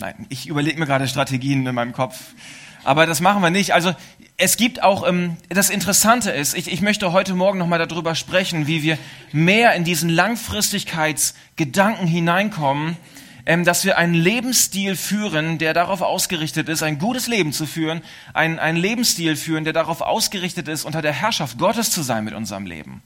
Nein, 0.00 0.26
ich 0.30 0.48
überlege 0.48 0.80
mir 0.80 0.86
gerade 0.86 1.06
Strategien 1.06 1.64
in 1.64 1.74
meinem 1.76 1.92
Kopf. 1.92 2.34
Aber 2.82 3.06
das 3.06 3.20
machen 3.20 3.40
wir 3.40 3.50
nicht. 3.50 3.72
Also 3.72 3.94
es 4.36 4.56
gibt 4.56 4.82
auch, 4.82 5.06
ähm, 5.08 5.36
das 5.50 5.70
Interessante 5.70 6.32
ist, 6.32 6.56
ich, 6.56 6.72
ich 6.72 6.80
möchte 6.80 7.12
heute 7.12 7.34
Morgen 7.34 7.60
nochmal 7.60 7.86
darüber 7.86 8.16
sprechen, 8.16 8.66
wie 8.66 8.82
wir 8.82 8.98
mehr 9.30 9.74
in 9.74 9.84
diesen 9.84 10.10
Langfristigkeitsgedanken 10.10 12.08
hineinkommen, 12.08 12.96
dass 13.44 13.84
wir 13.84 13.98
einen 13.98 14.14
Lebensstil 14.14 14.96
führen, 14.96 15.58
der 15.58 15.74
darauf 15.74 16.00
ausgerichtet 16.00 16.68
ist, 16.68 16.82
ein 16.82 16.98
gutes 16.98 17.26
Leben 17.26 17.52
zu 17.52 17.66
führen, 17.66 18.02
ein, 18.32 18.58
einen 18.58 18.78
Lebensstil 18.78 19.36
führen, 19.36 19.64
der 19.64 19.72
darauf 19.72 20.00
ausgerichtet 20.00 20.68
ist, 20.68 20.84
unter 20.84 21.02
der 21.02 21.12
Herrschaft 21.12 21.58
Gottes 21.58 21.90
zu 21.90 22.02
sein 22.02 22.24
mit 22.24 22.34
unserem 22.34 22.66
Leben. 22.66 23.02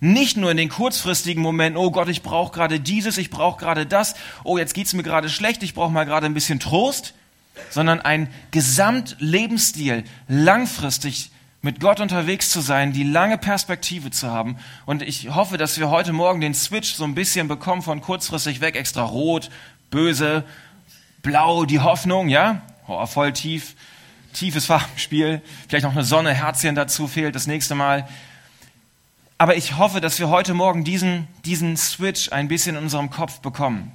Nicht 0.00 0.36
nur 0.36 0.50
in 0.50 0.56
den 0.56 0.68
kurzfristigen 0.68 1.42
Momenten, 1.42 1.76
oh 1.78 1.90
Gott, 1.90 2.08
ich 2.08 2.22
brauche 2.22 2.52
gerade 2.52 2.80
dieses, 2.80 3.16
ich 3.16 3.30
brauche 3.30 3.58
gerade 3.58 3.86
das, 3.86 4.14
oh 4.42 4.58
jetzt 4.58 4.74
geht's 4.74 4.92
mir 4.92 5.04
gerade 5.04 5.30
schlecht, 5.30 5.62
ich 5.62 5.74
brauche 5.74 5.92
mal 5.92 6.04
gerade 6.04 6.26
ein 6.26 6.34
bisschen 6.34 6.58
Trost, 6.58 7.14
sondern 7.70 8.00
ein 8.00 8.28
Gesamtlebensstil, 8.50 10.04
langfristig 10.26 11.30
mit 11.64 11.80
Gott 11.80 11.98
unterwegs 11.98 12.50
zu 12.50 12.60
sein, 12.60 12.92
die 12.92 13.04
lange 13.04 13.38
Perspektive 13.38 14.10
zu 14.10 14.30
haben. 14.30 14.58
Und 14.84 15.00
ich 15.00 15.34
hoffe, 15.34 15.56
dass 15.56 15.78
wir 15.78 15.88
heute 15.88 16.12
Morgen 16.12 16.42
den 16.42 16.52
Switch 16.52 16.92
so 16.92 17.04
ein 17.04 17.14
bisschen 17.14 17.48
bekommen 17.48 17.80
von 17.80 18.02
kurzfristig 18.02 18.60
weg, 18.60 18.76
extra 18.76 19.02
rot, 19.02 19.48
böse, 19.90 20.44
Blau 21.22 21.64
die 21.64 21.80
Hoffnung, 21.80 22.28
ja? 22.28 22.60
Oh, 22.86 23.06
voll 23.06 23.32
tief, 23.32 23.76
tiefes 24.34 24.66
Farbenspiel. 24.66 25.40
Vielleicht 25.66 25.86
noch 25.86 25.92
eine 25.92 26.04
Sonne, 26.04 26.34
Herzchen 26.34 26.74
dazu 26.74 27.08
fehlt 27.08 27.34
das 27.34 27.46
nächste 27.46 27.74
Mal. 27.74 28.06
Aber 29.38 29.56
ich 29.56 29.78
hoffe, 29.78 30.02
dass 30.02 30.18
wir 30.18 30.28
heute 30.28 30.52
Morgen 30.52 30.84
diesen, 30.84 31.28
diesen 31.46 31.78
Switch 31.78 32.30
ein 32.30 32.48
bisschen 32.48 32.76
in 32.76 32.82
unserem 32.82 33.08
Kopf 33.08 33.40
bekommen. 33.40 33.90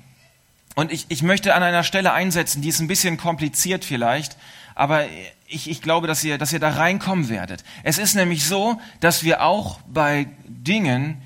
Und 0.73 0.91
ich, 0.91 1.05
ich 1.09 1.21
möchte 1.21 1.53
an 1.53 1.61
einer 1.61 1.83
Stelle 1.83 2.13
einsetzen, 2.13 2.63
die 2.63 2.69
ist 2.69 2.79
ein 2.79 2.87
bisschen 2.87 3.17
kompliziert 3.17 3.85
vielleicht, 3.85 4.37
aber 4.79 5.07
ich, 5.47 5.69
ich 5.69 5.81
glaube, 5.81 6.07
dass 6.07 6.23
ihr, 6.23 6.37
dass 6.37 6.53
ihr 6.53 6.59
da 6.61 6.69
reinkommen 6.69 7.27
werdet. 7.27 7.65
Es 7.83 7.97
ist 7.97 8.15
nämlich 8.15 8.45
so, 8.45 8.79
dass 9.01 9.25
wir 9.25 9.43
auch 9.43 9.81
bei 9.81 10.27
Dingen, 10.47 11.21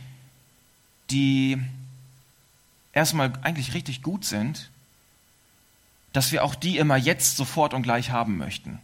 die 1.11 1.61
erstmal 2.93 3.31
eigentlich 3.43 3.75
richtig 3.75 4.01
gut 4.01 4.25
sind, 4.25 4.71
dass 6.13 6.31
wir 6.31 6.43
auch 6.43 6.55
die 6.55 6.79
immer 6.79 6.97
jetzt 6.97 7.37
sofort 7.37 7.75
und 7.75 7.83
gleich 7.83 8.09
haben 8.09 8.37
möchten. 8.37 8.79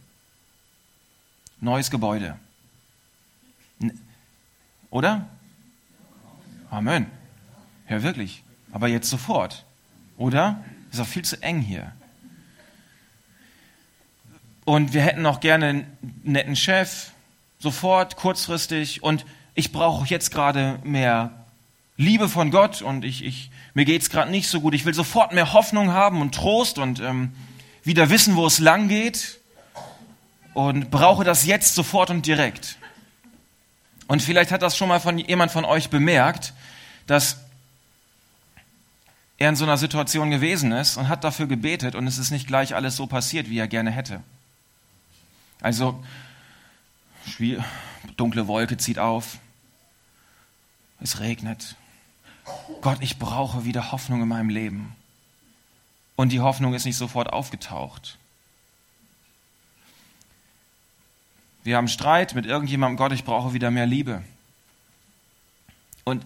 Neues 1.60 1.90
Gebäude. 1.90 2.38
Oder? 4.90 5.26
Amen. 6.70 7.06
Ja, 7.88 8.04
wirklich. 8.04 8.44
Aber 8.70 8.86
jetzt 8.86 9.10
sofort. 9.10 9.64
Oder? 10.16 10.62
Ist 10.92 11.00
auch 11.00 11.08
viel 11.08 11.24
zu 11.24 11.42
eng 11.42 11.60
hier. 11.60 11.92
Und 14.64 14.92
wir 14.92 15.02
hätten 15.02 15.26
auch 15.26 15.40
gerne 15.40 15.66
einen 15.66 15.98
netten 16.22 16.56
Chef, 16.56 17.10
sofort, 17.58 18.16
kurzfristig. 18.16 19.02
Und 19.02 19.24
ich 19.54 19.72
brauche 19.72 20.06
jetzt 20.06 20.30
gerade 20.30 20.78
mehr 20.84 21.30
Liebe 21.96 22.28
von 22.28 22.50
Gott 22.50 22.80
und 22.80 23.04
ich, 23.04 23.24
ich, 23.24 23.50
mir 23.74 23.84
geht 23.84 24.02
es 24.02 24.10
gerade 24.10 24.30
nicht 24.30 24.48
so 24.48 24.60
gut. 24.60 24.74
Ich 24.74 24.84
will 24.84 24.94
sofort 24.94 25.32
mehr 25.32 25.52
Hoffnung 25.52 25.92
haben 25.92 26.22
und 26.22 26.34
Trost 26.34 26.78
und 26.78 27.00
ähm, 27.00 27.32
wieder 27.84 28.08
wissen, 28.10 28.36
wo 28.36 28.46
es 28.46 28.58
lang 28.58 28.88
geht. 28.88 29.38
Und 30.54 30.90
brauche 30.90 31.24
das 31.24 31.44
jetzt 31.46 31.74
sofort 31.74 32.10
und 32.10 32.26
direkt. 32.26 32.76
Und 34.08 34.20
vielleicht 34.22 34.50
hat 34.50 34.62
das 34.62 34.76
schon 34.76 34.88
mal 34.88 34.98
von 34.98 35.18
jemand 35.18 35.52
von 35.52 35.64
euch 35.64 35.90
bemerkt, 35.90 36.52
dass 37.06 37.36
er 39.38 39.50
in 39.50 39.56
so 39.56 39.64
einer 39.64 39.76
Situation 39.76 40.30
gewesen 40.30 40.72
ist 40.72 40.96
und 40.96 41.08
hat 41.08 41.22
dafür 41.22 41.46
gebetet 41.46 41.94
und 41.94 42.06
es 42.06 42.18
ist 42.18 42.30
nicht 42.30 42.46
gleich 42.46 42.74
alles 42.74 42.96
so 42.96 43.06
passiert, 43.06 43.48
wie 43.48 43.58
er 43.58 43.68
gerne 43.68 43.90
hätte. 43.90 44.20
Also, 45.60 46.02
dunkle 48.16 48.46
Wolke 48.46 48.76
zieht 48.76 48.98
auf, 48.98 49.38
es 51.00 51.20
regnet. 51.20 51.76
Gott, 52.80 52.98
ich 53.00 53.18
brauche 53.18 53.64
wieder 53.64 53.92
Hoffnung 53.92 54.22
in 54.22 54.28
meinem 54.28 54.48
Leben. 54.48 54.96
Und 56.16 56.30
die 56.32 56.40
Hoffnung 56.40 56.74
ist 56.74 56.84
nicht 56.84 56.96
sofort 56.96 57.32
aufgetaucht. 57.32 58.18
Wir 61.62 61.76
haben 61.76 61.88
Streit 61.88 62.34
mit 62.34 62.46
irgendjemandem, 62.46 62.96
Gott, 62.96 63.12
ich 63.12 63.24
brauche 63.24 63.52
wieder 63.52 63.70
mehr 63.70 63.86
Liebe. 63.86 64.22
Und 66.04 66.24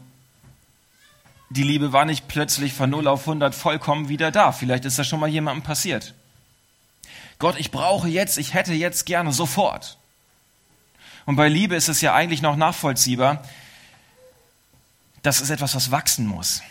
die 1.51 1.63
Liebe 1.63 1.93
war 1.93 2.05
nicht 2.05 2.29
plötzlich 2.29 2.73
von 2.73 2.91
0 2.91 3.07
auf 3.09 3.21
100 3.21 3.55
vollkommen 3.55 4.09
wieder 4.09 4.31
da. 4.31 4.53
Vielleicht 4.53 4.85
ist 4.85 4.99
das 4.99 5.07
schon 5.07 5.21
mal 5.21 5.29
jemandem 5.29 5.63
passiert. 5.63 6.15
Gott, 7.39 7.59
ich 7.59 7.71
brauche 7.71 8.09
jetzt, 8.09 8.39
ich 8.39 8.55
hätte 8.55 8.73
jetzt 8.73 9.07
gerne 9.07 9.33
sofort. 9.33 9.99
Und 11.27 11.37
bei 11.37 11.49
Liebe 11.49 11.75
ist 11.75 11.89
es 11.89 12.01
ja 12.01 12.15
eigentlich 12.15 12.43
noch 12.43 12.57
nachvollziehbar. 12.57 13.43
Das 15.23 15.41
ist 15.41 15.51
etwas, 15.51 15.75
was 15.75 15.91
wachsen 15.91 16.27
muss. 16.27 16.63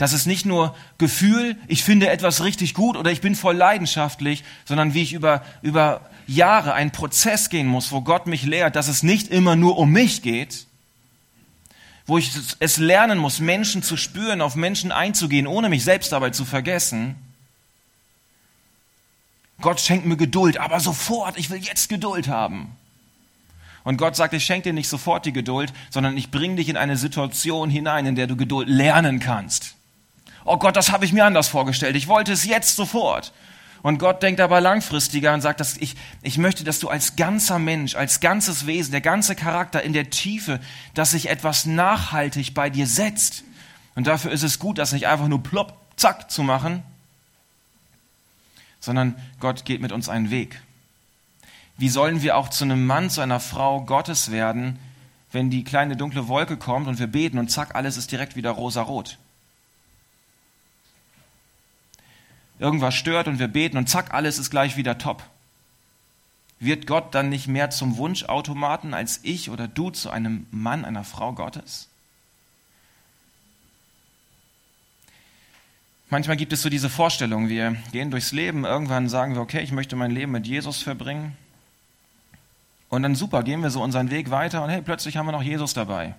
Das 0.00 0.14
ist 0.14 0.26
nicht 0.26 0.46
nur 0.46 0.74
Gefühl, 0.96 1.58
ich 1.68 1.84
finde 1.84 2.08
etwas 2.08 2.42
richtig 2.42 2.72
gut 2.72 2.96
oder 2.96 3.10
ich 3.10 3.20
bin 3.20 3.34
voll 3.34 3.54
leidenschaftlich, 3.54 4.44
sondern 4.64 4.94
wie 4.94 5.02
ich 5.02 5.12
über, 5.12 5.44
über 5.60 6.08
Jahre 6.26 6.72
einen 6.72 6.90
Prozess 6.90 7.50
gehen 7.50 7.66
muss, 7.66 7.92
wo 7.92 8.00
Gott 8.00 8.26
mich 8.26 8.44
lehrt, 8.44 8.76
dass 8.76 8.88
es 8.88 9.02
nicht 9.02 9.28
immer 9.28 9.56
nur 9.56 9.76
um 9.76 9.90
mich 9.90 10.22
geht, 10.22 10.66
wo 12.06 12.16
ich 12.16 12.32
es 12.60 12.78
lernen 12.78 13.18
muss, 13.18 13.40
Menschen 13.40 13.82
zu 13.82 13.98
spüren, 13.98 14.40
auf 14.40 14.56
Menschen 14.56 14.90
einzugehen, 14.90 15.46
ohne 15.46 15.68
mich 15.68 15.84
selbst 15.84 16.12
dabei 16.12 16.30
zu 16.30 16.46
vergessen. 16.46 17.14
Gott 19.60 19.80
schenkt 19.80 20.06
mir 20.06 20.16
Geduld, 20.16 20.58
aber 20.58 20.80
sofort, 20.80 21.38
ich 21.38 21.50
will 21.50 21.58
jetzt 21.58 21.88
Geduld 21.88 22.28
haben. 22.28 22.76
Und 23.82 23.96
Gott 23.96 24.16
sagt, 24.16 24.34
ich 24.34 24.44
schenke 24.44 24.68
dir 24.68 24.72
nicht 24.72 24.88
sofort 24.88 25.24
die 25.24 25.32
Geduld, 25.32 25.72
sondern 25.88 26.16
ich 26.16 26.30
bringe 26.30 26.56
dich 26.56 26.68
in 26.68 26.76
eine 26.76 26.96
Situation 26.96 27.70
hinein, 27.70 28.06
in 28.06 28.14
der 28.14 28.26
du 28.26 28.36
Geduld 28.36 28.68
lernen 28.68 29.20
kannst. 29.20 29.74
Oh 30.44 30.58
Gott, 30.58 30.76
das 30.76 30.92
habe 30.92 31.04
ich 31.04 31.12
mir 31.12 31.24
anders 31.24 31.48
vorgestellt. 31.48 31.96
Ich 31.96 32.08
wollte 32.08 32.32
es 32.32 32.44
jetzt 32.44 32.76
sofort. 32.76 33.32
Und 33.82 33.98
Gott 33.98 34.22
denkt 34.22 34.40
aber 34.40 34.60
langfristiger 34.60 35.32
und 35.32 35.40
sagt, 35.40 35.60
dass 35.60 35.78
ich, 35.78 35.96
ich 36.22 36.36
möchte, 36.36 36.64
dass 36.64 36.80
du 36.80 36.88
als 36.88 37.16
ganzer 37.16 37.58
Mensch, 37.58 37.94
als 37.94 38.20
ganzes 38.20 38.66
Wesen, 38.66 38.90
der 38.90 39.00
ganze 39.00 39.34
Charakter 39.34 39.82
in 39.82 39.94
der 39.94 40.10
Tiefe, 40.10 40.60
dass 40.92 41.12
sich 41.12 41.30
etwas 41.30 41.64
nachhaltig 41.64 42.52
bei 42.52 42.68
dir 42.68 42.86
setzt. 42.86 43.44
Und 43.94 44.06
dafür 44.06 44.32
ist 44.32 44.42
es 44.42 44.58
gut, 44.58 44.76
das 44.76 44.92
nicht 44.92 45.06
einfach 45.06 45.28
nur 45.28 45.42
plopp, 45.42 45.78
zack 45.96 46.30
zu 46.30 46.42
machen, 46.42 46.82
sondern 48.80 49.14
Gott 49.38 49.64
geht 49.64 49.80
mit 49.80 49.92
uns 49.92 50.08
einen 50.08 50.30
Weg. 50.30 50.60
Wie 51.76 51.88
sollen 51.88 52.22
wir 52.22 52.36
auch 52.36 52.48
zu 52.48 52.64
einem 52.64 52.86
Mann, 52.86 53.10
zu 53.10 53.20
einer 53.20 53.40
Frau 53.40 53.82
Gottes 53.82 54.30
werden, 54.30 54.78
wenn 55.32 55.50
die 55.50 55.64
kleine 55.64 55.96
dunkle 55.96 56.28
Wolke 56.28 56.56
kommt 56.56 56.88
und 56.88 56.98
wir 56.98 57.06
beten 57.06 57.38
und 57.38 57.50
zack, 57.50 57.74
alles 57.74 57.96
ist 57.96 58.10
direkt 58.10 58.36
wieder 58.36 58.50
rosarot? 58.50 59.18
irgendwas 62.60 62.94
stört 62.94 63.26
und 63.26 63.38
wir 63.38 63.48
beten 63.48 63.78
und 63.78 63.88
zack, 63.88 64.14
alles 64.14 64.38
ist 64.38 64.50
gleich 64.50 64.76
wieder 64.76 64.98
top. 64.98 65.24
Wird 66.60 66.86
Gott 66.86 67.14
dann 67.14 67.30
nicht 67.30 67.48
mehr 67.48 67.70
zum 67.70 67.96
Wunschautomaten 67.96 68.92
als 68.92 69.20
ich 69.22 69.50
oder 69.50 69.66
du 69.66 69.90
zu 69.90 70.10
einem 70.10 70.46
Mann, 70.50 70.84
einer 70.84 71.04
Frau 71.04 71.32
Gottes? 71.32 71.88
Manchmal 76.10 76.36
gibt 76.36 76.52
es 76.52 76.62
so 76.62 76.68
diese 76.68 76.90
Vorstellung, 76.90 77.48
wir 77.48 77.76
gehen 77.92 78.10
durchs 78.10 78.32
Leben, 78.32 78.64
irgendwann 78.64 79.08
sagen 79.08 79.34
wir, 79.34 79.40
okay, 79.40 79.60
ich 79.60 79.70
möchte 79.70 79.94
mein 79.94 80.10
Leben 80.10 80.32
mit 80.32 80.44
Jesus 80.44 80.82
verbringen. 80.82 81.36
Und 82.88 83.04
dann 83.04 83.14
super, 83.14 83.44
gehen 83.44 83.62
wir 83.62 83.70
so 83.70 83.80
unseren 83.80 84.10
Weg 84.10 84.32
weiter 84.32 84.64
und 84.64 84.70
hey, 84.70 84.82
plötzlich 84.82 85.16
haben 85.16 85.26
wir 85.26 85.32
noch 85.32 85.42
Jesus 85.42 85.72
dabei. 85.72 86.16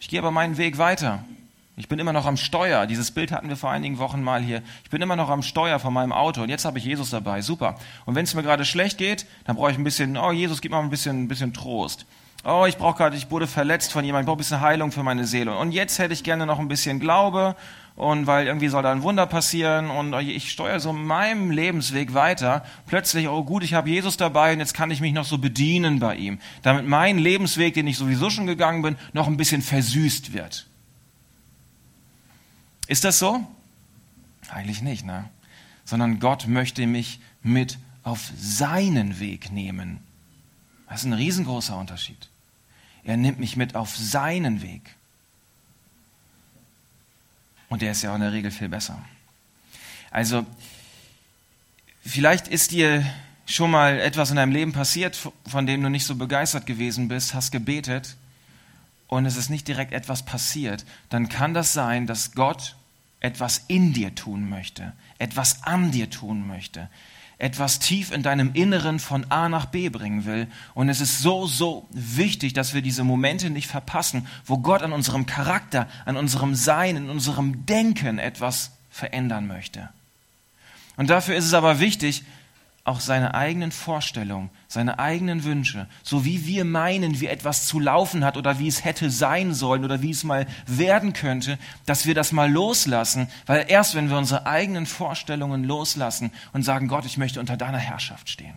Ich 0.00 0.08
gehe 0.08 0.18
aber 0.18 0.30
meinen 0.30 0.56
Weg 0.56 0.78
weiter. 0.78 1.22
Ich 1.76 1.88
bin 1.88 1.98
immer 1.98 2.14
noch 2.14 2.24
am 2.24 2.38
Steuer. 2.38 2.86
Dieses 2.86 3.10
Bild 3.10 3.30
hatten 3.30 3.50
wir 3.50 3.56
vor 3.56 3.70
einigen 3.70 3.98
Wochen 3.98 4.22
mal 4.22 4.40
hier. 4.40 4.62
Ich 4.84 4.90
bin 4.90 5.02
immer 5.02 5.16
noch 5.16 5.28
am 5.28 5.42
Steuer 5.42 5.78
von 5.78 5.92
meinem 5.92 6.12
Auto 6.12 6.42
und 6.42 6.48
jetzt 6.48 6.64
habe 6.64 6.78
ich 6.78 6.84
Jesus 6.84 7.10
dabei. 7.10 7.42
Super. 7.42 7.76
Und 8.06 8.14
wenn 8.14 8.24
es 8.24 8.32
mir 8.32 8.42
gerade 8.42 8.64
schlecht 8.64 8.96
geht, 8.96 9.26
dann 9.44 9.56
brauche 9.56 9.70
ich 9.70 9.76
ein 9.76 9.84
bisschen, 9.84 10.16
oh 10.16 10.32
Jesus, 10.32 10.62
gib 10.62 10.72
mir 10.72 10.78
ein 10.78 10.88
bisschen, 10.88 11.24
ein 11.24 11.28
bisschen 11.28 11.52
Trost. 11.52 12.06
Oh, 12.44 12.64
ich 12.66 12.78
brauche 12.78 12.96
gerade, 12.96 13.16
ich 13.16 13.30
wurde 13.30 13.46
verletzt 13.46 13.92
von 13.92 14.04
jemandem, 14.04 14.24
ich 14.24 14.26
brauche 14.26 14.36
ein 14.36 14.38
bisschen 14.38 14.60
Heilung 14.60 14.92
für 14.92 15.02
meine 15.02 15.26
Seele. 15.26 15.56
Und 15.58 15.72
jetzt 15.72 15.98
hätte 15.98 16.14
ich 16.14 16.24
gerne 16.24 16.46
noch 16.46 16.58
ein 16.58 16.68
bisschen 16.68 17.00
Glaube 17.00 17.56
und 17.96 18.26
weil 18.26 18.46
irgendwie 18.46 18.68
soll 18.68 18.82
da 18.82 18.90
ein 18.90 19.02
Wunder 19.02 19.26
passieren 19.26 19.88
und 19.88 20.12
ich 20.14 20.50
steuere 20.50 20.80
so 20.80 20.92
meinem 20.92 21.50
Lebensweg 21.50 22.12
weiter. 22.12 22.64
Plötzlich, 22.86 23.28
oh 23.28 23.44
gut, 23.44 23.62
ich 23.62 23.74
habe 23.74 23.88
Jesus 23.88 24.16
dabei 24.16 24.52
und 24.52 24.58
jetzt 24.58 24.74
kann 24.74 24.90
ich 24.90 25.00
mich 25.00 25.12
noch 25.12 25.24
so 25.24 25.38
bedienen 25.38 26.00
bei 26.00 26.16
ihm, 26.16 26.40
damit 26.62 26.86
mein 26.86 27.18
Lebensweg, 27.18 27.74
den 27.74 27.86
ich 27.86 27.96
sowieso 27.96 28.30
schon 28.30 28.46
gegangen 28.46 28.82
bin, 28.82 28.96
noch 29.12 29.28
ein 29.28 29.36
bisschen 29.36 29.62
versüßt 29.62 30.32
wird. 30.32 30.66
Ist 32.88 33.04
das 33.04 33.18
so? 33.18 33.46
Eigentlich 34.48 34.82
nicht, 34.82 35.06
ne? 35.06 35.30
Sondern 35.84 36.18
Gott 36.18 36.48
möchte 36.48 36.86
mich 36.86 37.20
mit 37.42 37.78
auf 38.02 38.30
seinen 38.36 39.20
Weg 39.20 39.52
nehmen. 39.52 40.00
Das 40.88 41.00
ist 41.00 41.06
ein 41.06 41.12
riesengroßer 41.12 41.76
Unterschied. 41.76 42.28
Er 43.04 43.16
nimmt 43.16 43.38
mich 43.38 43.56
mit 43.56 43.74
auf 43.74 43.96
seinen 43.96 44.62
Weg. 44.62 44.96
Und 47.68 47.82
der 47.82 47.92
ist 47.92 48.02
ja 48.02 48.10
auch 48.10 48.14
in 48.14 48.20
der 48.20 48.32
Regel 48.32 48.50
viel 48.50 48.68
besser. 48.68 49.02
Also, 50.10 50.46
vielleicht 52.04 52.48
ist 52.48 52.70
dir 52.70 53.04
schon 53.46 53.70
mal 53.70 53.98
etwas 54.00 54.30
in 54.30 54.36
deinem 54.36 54.52
Leben 54.52 54.72
passiert, 54.72 55.18
von 55.46 55.66
dem 55.66 55.82
du 55.82 55.88
nicht 55.88 56.06
so 56.06 56.14
begeistert 56.14 56.66
gewesen 56.66 57.08
bist, 57.08 57.34
hast 57.34 57.50
gebetet 57.50 58.16
und 59.08 59.26
es 59.26 59.36
ist 59.36 59.50
nicht 59.50 59.68
direkt 59.68 59.92
etwas 59.92 60.24
passiert, 60.24 60.84
dann 61.08 61.28
kann 61.28 61.54
das 61.54 61.72
sein, 61.72 62.06
dass 62.06 62.32
Gott 62.32 62.76
etwas 63.20 63.64
in 63.68 63.92
dir 63.92 64.14
tun 64.14 64.48
möchte, 64.48 64.92
etwas 65.18 65.62
an 65.64 65.90
dir 65.90 66.10
tun 66.10 66.46
möchte, 66.46 66.88
etwas 67.44 67.78
tief 67.78 68.10
in 68.10 68.22
deinem 68.22 68.52
Inneren 68.54 68.98
von 68.98 69.30
A 69.30 69.50
nach 69.50 69.66
B 69.66 69.90
bringen 69.90 70.24
will. 70.24 70.46
Und 70.72 70.88
es 70.88 71.02
ist 71.02 71.20
so, 71.20 71.46
so 71.46 71.86
wichtig, 71.90 72.54
dass 72.54 72.72
wir 72.72 72.80
diese 72.80 73.04
Momente 73.04 73.50
nicht 73.50 73.68
verpassen, 73.68 74.26
wo 74.46 74.56
Gott 74.56 74.82
an 74.82 74.94
unserem 74.94 75.26
Charakter, 75.26 75.86
an 76.06 76.16
unserem 76.16 76.54
Sein, 76.54 76.96
in 76.96 77.10
unserem 77.10 77.66
Denken 77.66 78.18
etwas 78.18 78.70
verändern 78.90 79.46
möchte. 79.46 79.90
Und 80.96 81.10
dafür 81.10 81.36
ist 81.36 81.44
es 81.44 81.52
aber 81.52 81.80
wichtig, 81.80 82.24
auch 82.84 83.00
seine 83.00 83.34
eigenen 83.34 83.72
Vorstellungen, 83.72 84.50
seine 84.68 84.98
eigenen 84.98 85.44
Wünsche, 85.44 85.86
so 86.02 86.26
wie 86.26 86.46
wir 86.46 86.66
meinen, 86.66 87.18
wie 87.18 87.28
etwas 87.28 87.66
zu 87.66 87.80
laufen 87.80 88.24
hat 88.24 88.36
oder 88.36 88.58
wie 88.58 88.68
es 88.68 88.84
hätte 88.84 89.10
sein 89.10 89.54
sollen 89.54 89.84
oder 89.84 90.02
wie 90.02 90.10
es 90.10 90.22
mal 90.22 90.46
werden 90.66 91.14
könnte, 91.14 91.58
dass 91.86 92.04
wir 92.04 92.14
das 92.14 92.30
mal 92.30 92.50
loslassen, 92.50 93.28
weil 93.46 93.64
erst 93.68 93.94
wenn 93.94 94.10
wir 94.10 94.18
unsere 94.18 94.46
eigenen 94.46 94.84
Vorstellungen 94.84 95.64
loslassen 95.64 96.30
und 96.52 96.62
sagen, 96.62 96.86
Gott, 96.86 97.06
ich 97.06 97.16
möchte 97.16 97.40
unter 97.40 97.56
deiner 97.56 97.78
Herrschaft 97.78 98.28
stehen. 98.28 98.54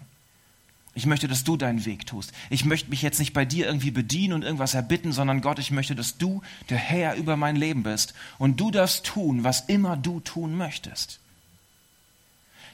Ich 0.94 1.06
möchte, 1.06 1.30
dass 1.30 1.46
du 1.46 1.56
deinen 1.56 1.86
Weg 1.86 2.06
tust. 2.06 2.34
Ich 2.50 2.66
möchte 2.66 2.90
mich 2.90 3.04
jetzt 3.04 3.20
nicht 3.20 3.32
bei 3.32 3.46
dir 3.46 3.68
irgendwie 3.68 3.92
bedienen 3.92 4.34
und 4.34 4.44
irgendwas 4.44 4.74
erbitten, 4.74 5.14
sondern 5.14 5.42
Gott, 5.42 5.60
ich 5.60 5.72
möchte, 5.72 5.96
dass 5.96 6.18
du 6.18 6.42
der 6.70 6.80
Herr 6.80 7.16
über 7.16 7.38
mein 7.38 7.56
Leben 7.56 7.84
bist 7.84 8.14
und 8.40 8.60
du 8.60 8.72
darfst 8.72 9.06
tun, 9.06 9.46
was 9.46 9.62
immer 9.62 9.96
du 9.96 10.20
tun 10.20 10.58
möchtest. 10.58 11.22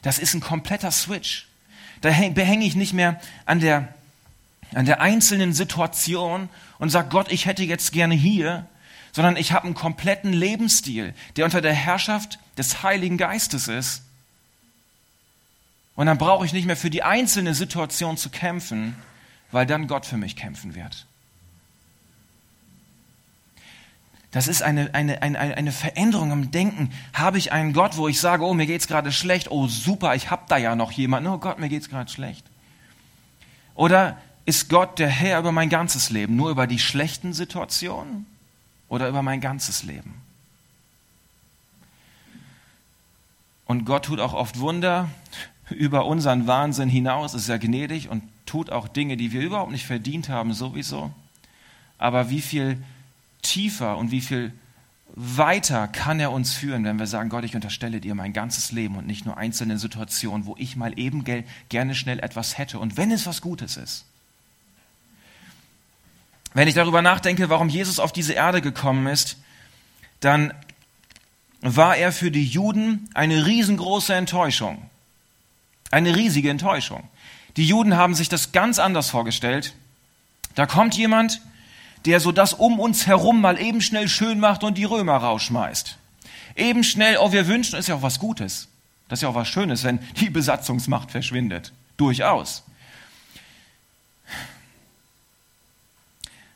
Das 0.04 0.18
ist 0.18 0.34
ein 0.34 0.40
kompletter 0.40 0.90
Switch. 0.90 1.48
Da 2.02 2.10
behänge 2.10 2.66
ich 2.66 2.76
nicht 2.76 2.92
mehr 2.92 3.18
an 3.46 3.60
der, 3.60 3.88
an 4.74 4.84
der 4.84 5.00
einzelnen 5.00 5.54
Situation 5.54 6.50
und 6.78 6.90
sage, 6.90 7.08
Gott, 7.08 7.32
ich 7.32 7.46
hätte 7.46 7.64
jetzt 7.64 7.90
gerne 7.90 8.14
hier, 8.14 8.66
sondern 9.12 9.36
ich 9.36 9.52
habe 9.52 9.64
einen 9.64 9.74
kompletten 9.74 10.34
Lebensstil, 10.34 11.14
der 11.36 11.46
unter 11.46 11.62
der 11.62 11.72
Herrschaft 11.72 12.38
des 12.58 12.82
Heiligen 12.82 13.16
Geistes 13.16 13.66
ist. 13.66 14.02
Und 15.96 16.04
dann 16.04 16.18
brauche 16.18 16.44
ich 16.44 16.52
nicht 16.52 16.66
mehr 16.66 16.76
für 16.76 16.90
die 16.90 17.02
einzelne 17.02 17.54
Situation 17.54 18.18
zu 18.18 18.28
kämpfen, 18.28 18.96
weil 19.52 19.64
dann 19.64 19.86
Gott 19.86 20.04
für 20.04 20.18
mich 20.18 20.36
kämpfen 20.36 20.74
wird. 20.74 21.06
Das 24.34 24.48
ist 24.48 24.62
eine, 24.62 24.92
eine, 24.94 25.22
eine, 25.22 25.38
eine 25.38 25.70
Veränderung 25.70 26.32
im 26.32 26.50
Denken. 26.50 26.90
Habe 27.12 27.38
ich 27.38 27.52
einen 27.52 27.72
Gott, 27.72 27.96
wo 27.96 28.08
ich 28.08 28.18
sage, 28.18 28.44
oh, 28.44 28.52
mir 28.52 28.66
geht's 28.66 28.88
gerade 28.88 29.12
schlecht, 29.12 29.48
oh 29.52 29.68
super, 29.68 30.16
ich 30.16 30.28
habe 30.28 30.42
da 30.48 30.56
ja 30.56 30.74
noch 30.74 30.90
jemanden, 30.90 31.28
oh 31.28 31.38
Gott, 31.38 31.60
mir 31.60 31.68
geht's 31.68 31.88
gerade 31.88 32.10
schlecht. 32.10 32.44
Oder 33.76 34.18
ist 34.44 34.68
Gott 34.68 34.98
der 34.98 35.08
Herr 35.08 35.38
über 35.38 35.52
mein 35.52 35.68
ganzes 35.68 36.10
Leben, 36.10 36.34
nur 36.34 36.50
über 36.50 36.66
die 36.66 36.80
schlechten 36.80 37.32
Situationen 37.32 38.26
oder 38.88 39.08
über 39.08 39.22
mein 39.22 39.40
ganzes 39.40 39.84
Leben? 39.84 40.20
Und 43.66 43.84
Gott 43.84 44.06
tut 44.06 44.18
auch 44.18 44.34
oft 44.34 44.58
Wunder 44.58 45.08
über 45.70 46.06
unseren 46.06 46.48
Wahnsinn 46.48 46.88
hinaus, 46.88 47.34
ist 47.34 47.48
ja 47.48 47.56
gnädig 47.56 48.08
und 48.08 48.24
tut 48.46 48.70
auch 48.70 48.88
Dinge, 48.88 49.16
die 49.16 49.30
wir 49.30 49.42
überhaupt 49.42 49.70
nicht 49.70 49.86
verdient 49.86 50.28
haben, 50.28 50.54
sowieso. 50.54 51.12
Aber 51.98 52.30
wie 52.30 52.40
viel 52.40 52.82
tiefer 53.44 53.96
und 53.96 54.10
wie 54.10 54.20
viel 54.20 54.52
weiter 55.16 55.86
kann 55.86 56.18
er 56.18 56.32
uns 56.32 56.54
führen, 56.54 56.84
wenn 56.84 56.98
wir 56.98 57.06
sagen, 57.06 57.28
Gott, 57.28 57.44
ich 57.44 57.54
unterstelle 57.54 58.00
dir 58.00 58.16
mein 58.16 58.32
ganzes 58.32 58.72
Leben 58.72 58.96
und 58.96 59.06
nicht 59.06 59.24
nur 59.24 59.36
einzelne 59.36 59.78
Situationen, 59.78 60.46
wo 60.46 60.56
ich 60.58 60.74
mal 60.74 60.98
eben 60.98 61.24
gerne 61.68 61.94
schnell 61.94 62.18
etwas 62.18 62.58
hätte 62.58 62.80
und 62.80 62.96
wenn 62.96 63.12
es 63.12 63.26
was 63.26 63.40
Gutes 63.40 63.76
ist. 63.76 64.06
Wenn 66.52 66.68
ich 66.68 66.74
darüber 66.74 67.02
nachdenke, 67.02 67.48
warum 67.48 67.68
Jesus 67.68 67.98
auf 67.98 68.12
diese 68.12 68.32
Erde 68.32 68.60
gekommen 68.60 69.06
ist, 69.06 69.38
dann 70.20 70.52
war 71.60 71.96
er 71.96 72.12
für 72.12 72.30
die 72.30 72.44
Juden 72.44 73.08
eine 73.14 73.46
riesengroße 73.46 74.14
Enttäuschung. 74.14 74.90
Eine 75.90 76.16
riesige 76.16 76.50
Enttäuschung. 76.50 77.08
Die 77.56 77.66
Juden 77.66 77.96
haben 77.96 78.14
sich 78.14 78.28
das 78.28 78.52
ganz 78.52 78.78
anders 78.78 79.10
vorgestellt. 79.10 79.74
Da 80.54 80.66
kommt 80.66 80.96
jemand, 80.96 81.40
der 82.04 82.20
so 82.20 82.32
das 82.32 82.52
um 82.52 82.78
uns 82.78 83.06
herum 83.06 83.40
mal 83.40 83.60
eben 83.60 83.80
schnell 83.80 84.08
schön 84.08 84.38
macht 84.40 84.64
und 84.64 84.76
die 84.78 84.84
Römer 84.84 85.16
rausschmeißt. 85.16 85.98
Eben 86.56 86.84
schnell, 86.84 87.18
oh, 87.18 87.32
wir 87.32 87.48
wünschen, 87.48 87.78
ist 87.78 87.88
ja 87.88 87.96
auch 87.96 88.02
was 88.02 88.18
Gutes. 88.18 88.68
Das 89.08 89.18
ist 89.18 89.22
ja 89.22 89.28
auch 89.28 89.34
was 89.34 89.48
Schönes, 89.48 89.84
wenn 89.84 89.98
die 90.20 90.30
Besatzungsmacht 90.30 91.10
verschwindet. 91.10 91.72
Durchaus. 91.96 92.64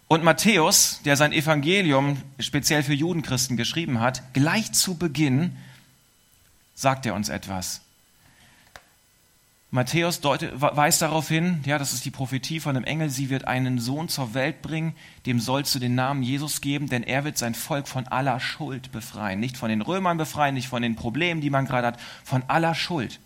Und 0.06 0.24
Matthäus, 0.24 1.00
der 1.04 1.16
sein 1.16 1.32
Evangelium 1.32 2.22
speziell 2.38 2.82
für 2.82 2.94
Judenchristen 2.94 3.58
geschrieben 3.58 4.00
hat, 4.00 4.22
gleich 4.32 4.72
zu 4.72 4.96
Beginn 4.96 5.56
sagt 6.74 7.04
er 7.04 7.14
uns 7.14 7.28
etwas. 7.28 7.82
Matthäus 9.70 10.22
weist 10.22 11.02
darauf 11.02 11.28
hin, 11.28 11.60
ja, 11.66 11.76
das 11.76 11.92
ist 11.92 12.02
die 12.06 12.10
Prophetie 12.10 12.58
von 12.58 12.74
dem 12.74 12.84
Engel, 12.84 13.10
sie 13.10 13.28
wird 13.28 13.46
einen 13.46 13.78
Sohn 13.78 14.08
zur 14.08 14.32
Welt 14.32 14.62
bringen, 14.62 14.94
dem 15.26 15.40
sollst 15.40 15.74
du 15.74 15.78
den 15.78 15.94
Namen 15.94 16.22
Jesus 16.22 16.62
geben, 16.62 16.88
denn 16.88 17.02
er 17.02 17.24
wird 17.24 17.36
sein 17.36 17.54
Volk 17.54 17.86
von 17.86 18.06
aller 18.08 18.40
Schuld 18.40 18.92
befreien. 18.92 19.40
Nicht 19.40 19.58
von 19.58 19.68
den 19.68 19.82
Römern 19.82 20.16
befreien, 20.16 20.54
nicht 20.54 20.68
von 20.68 20.80
den 20.80 20.96
Problemen, 20.96 21.42
die 21.42 21.50
man 21.50 21.66
gerade 21.66 21.88
hat, 21.88 22.00
von 22.24 22.42
aller 22.48 22.74
Schuld. 22.74 23.20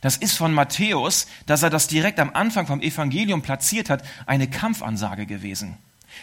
Das 0.00 0.16
ist 0.16 0.38
von 0.38 0.54
Matthäus, 0.54 1.26
dass 1.44 1.62
er 1.62 1.68
das 1.68 1.86
direkt 1.86 2.18
am 2.18 2.30
Anfang 2.32 2.66
vom 2.66 2.80
Evangelium 2.80 3.42
platziert 3.42 3.90
hat, 3.90 4.02
eine 4.24 4.48
Kampfansage 4.48 5.26
gewesen. 5.26 5.76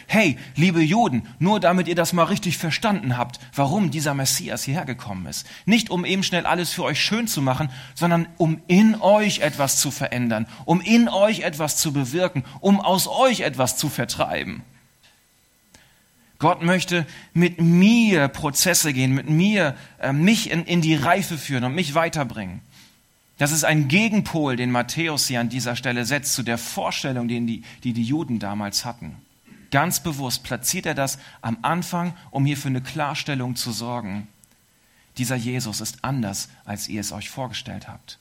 Hey, 0.06 0.38
liebe 0.54 0.82
Juden, 0.82 1.22
nur 1.38 1.60
damit 1.60 1.88
ihr 1.88 1.94
das 1.94 2.12
mal 2.12 2.24
richtig 2.24 2.58
verstanden 2.58 3.16
habt, 3.16 3.40
warum 3.54 3.90
dieser 3.90 4.14
Messias 4.14 4.62
hierher 4.62 4.84
gekommen 4.84 5.26
ist. 5.26 5.46
Nicht 5.66 5.90
um 5.90 6.04
eben 6.04 6.22
schnell 6.22 6.46
alles 6.46 6.72
für 6.72 6.84
euch 6.84 7.00
schön 7.00 7.26
zu 7.26 7.42
machen, 7.42 7.70
sondern 7.94 8.28
um 8.36 8.60
in 8.68 8.94
euch 9.00 9.40
etwas 9.40 9.78
zu 9.78 9.90
verändern, 9.90 10.46
um 10.64 10.80
in 10.80 11.08
euch 11.08 11.40
etwas 11.40 11.76
zu 11.76 11.92
bewirken, 11.92 12.44
um 12.60 12.80
aus 12.80 13.08
euch 13.08 13.40
etwas 13.40 13.76
zu 13.76 13.88
vertreiben. 13.88 14.62
Gott 16.38 16.62
möchte 16.62 17.04
mit 17.34 17.60
mir 17.60 18.28
Prozesse 18.28 18.92
gehen, 18.92 19.12
mit 19.12 19.28
mir 19.28 19.74
äh, 20.00 20.12
mich 20.12 20.50
in, 20.50 20.64
in 20.64 20.80
die 20.80 20.94
Reife 20.94 21.36
führen 21.36 21.64
und 21.64 21.74
mich 21.74 21.94
weiterbringen. 21.94 22.60
Das 23.38 23.52
ist 23.52 23.64
ein 23.64 23.88
Gegenpol, 23.88 24.56
den 24.56 24.70
Matthäus 24.70 25.28
hier 25.28 25.40
an 25.40 25.48
dieser 25.48 25.76
Stelle 25.76 26.04
setzt 26.04 26.34
zu 26.34 26.42
der 26.42 26.58
Vorstellung, 26.58 27.28
die 27.28 27.62
die, 27.84 27.92
die 27.92 28.02
Juden 28.02 28.38
damals 28.38 28.84
hatten. 28.84 29.16
Ganz 29.70 30.00
bewusst 30.00 30.44
platziert 30.44 30.86
er 30.86 30.94
das 30.94 31.18
am 31.42 31.58
Anfang, 31.62 32.16
um 32.30 32.46
hier 32.46 32.56
für 32.56 32.68
eine 32.68 32.80
Klarstellung 32.80 33.54
zu 33.54 33.72
sorgen. 33.72 34.28
Dieser 35.18 35.36
Jesus 35.36 35.80
ist 35.80 35.98
anders, 36.02 36.48
als 36.64 36.88
ihr 36.88 37.00
es 37.00 37.12
euch 37.12 37.28
vorgestellt 37.28 37.88
habt. 37.88 38.18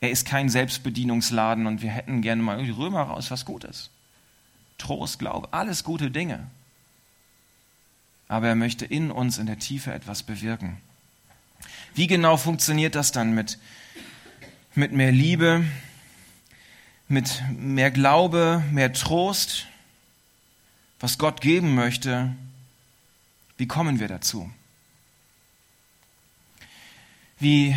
Er 0.00 0.10
ist 0.10 0.26
kein 0.26 0.48
Selbstbedienungsladen 0.48 1.66
und 1.66 1.82
wir 1.82 1.90
hätten 1.90 2.22
gerne 2.22 2.42
mal 2.42 2.64
die 2.64 2.70
Römer 2.70 3.02
raus, 3.02 3.30
was 3.30 3.44
Gutes. 3.44 3.90
Trost, 4.78 5.18
Glaube, 5.18 5.52
alles 5.52 5.82
gute 5.82 6.10
Dinge. 6.10 6.46
Aber 8.28 8.46
er 8.46 8.54
möchte 8.54 8.84
in 8.84 9.10
uns 9.10 9.38
in 9.38 9.46
der 9.46 9.58
Tiefe 9.58 9.92
etwas 9.92 10.22
bewirken. 10.22 10.78
Wie 11.94 12.06
genau 12.06 12.36
funktioniert 12.36 12.94
das 12.94 13.10
dann 13.10 13.34
mit, 13.34 13.58
mit 14.74 14.92
mehr 14.92 15.10
Liebe, 15.10 15.64
mit 17.08 17.42
mehr 17.56 17.90
Glaube, 17.90 18.62
mehr 18.70 18.92
Trost, 18.92 19.66
was 21.00 21.18
Gott 21.18 21.40
geben 21.40 21.74
möchte, 21.74 22.34
wie 23.56 23.66
kommen 23.66 23.98
wir 23.98 24.08
dazu? 24.08 24.50
Wie, 27.40 27.76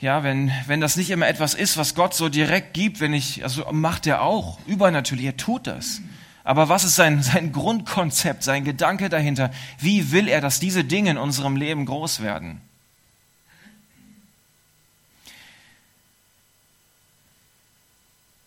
ja, 0.00 0.22
wenn, 0.22 0.52
wenn 0.66 0.80
das 0.80 0.96
nicht 0.96 1.10
immer 1.10 1.28
etwas 1.28 1.54
ist, 1.54 1.76
was 1.76 1.94
Gott 1.94 2.14
so 2.14 2.28
direkt 2.28 2.74
gibt, 2.74 3.00
wenn 3.00 3.14
ich, 3.14 3.44
also 3.44 3.70
macht 3.72 4.06
er 4.06 4.22
auch, 4.22 4.58
übernatürlich, 4.66 5.26
er 5.26 5.36
tut 5.36 5.66
das. 5.66 6.00
Aber 6.44 6.68
was 6.68 6.84
ist 6.84 6.96
sein, 6.96 7.22
sein 7.22 7.52
Grundkonzept, 7.52 8.42
sein 8.42 8.64
Gedanke 8.64 9.08
dahinter? 9.08 9.50
Wie 9.78 10.10
will 10.12 10.28
er, 10.28 10.40
dass 10.40 10.60
diese 10.60 10.84
Dinge 10.84 11.10
in 11.10 11.18
unserem 11.18 11.56
Leben 11.56 11.86
groß 11.86 12.20
werden? 12.20 12.60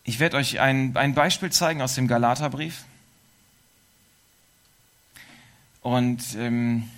Ich 0.08 0.20
werde 0.20 0.36
euch 0.36 0.60
ein, 0.60 0.96
ein 0.96 1.14
Beispiel 1.14 1.50
zeigen 1.50 1.82
aus 1.82 1.96
dem 1.96 2.06
Galaterbrief. 2.06 2.84
Und 5.82 6.22
ähm, 6.36 6.88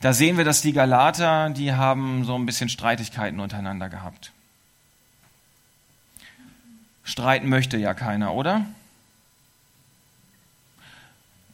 da 0.00 0.12
sehen 0.12 0.36
wir, 0.36 0.44
dass 0.44 0.62
die 0.62 0.72
Galater, 0.72 1.50
die 1.50 1.72
haben 1.72 2.24
so 2.24 2.34
ein 2.34 2.44
bisschen 2.44 2.68
Streitigkeiten 2.68 3.38
untereinander 3.38 3.88
gehabt. 3.88 4.32
Streiten 7.04 7.48
möchte 7.48 7.76
ja 7.76 7.94
keiner, 7.94 8.34
oder? 8.34 8.66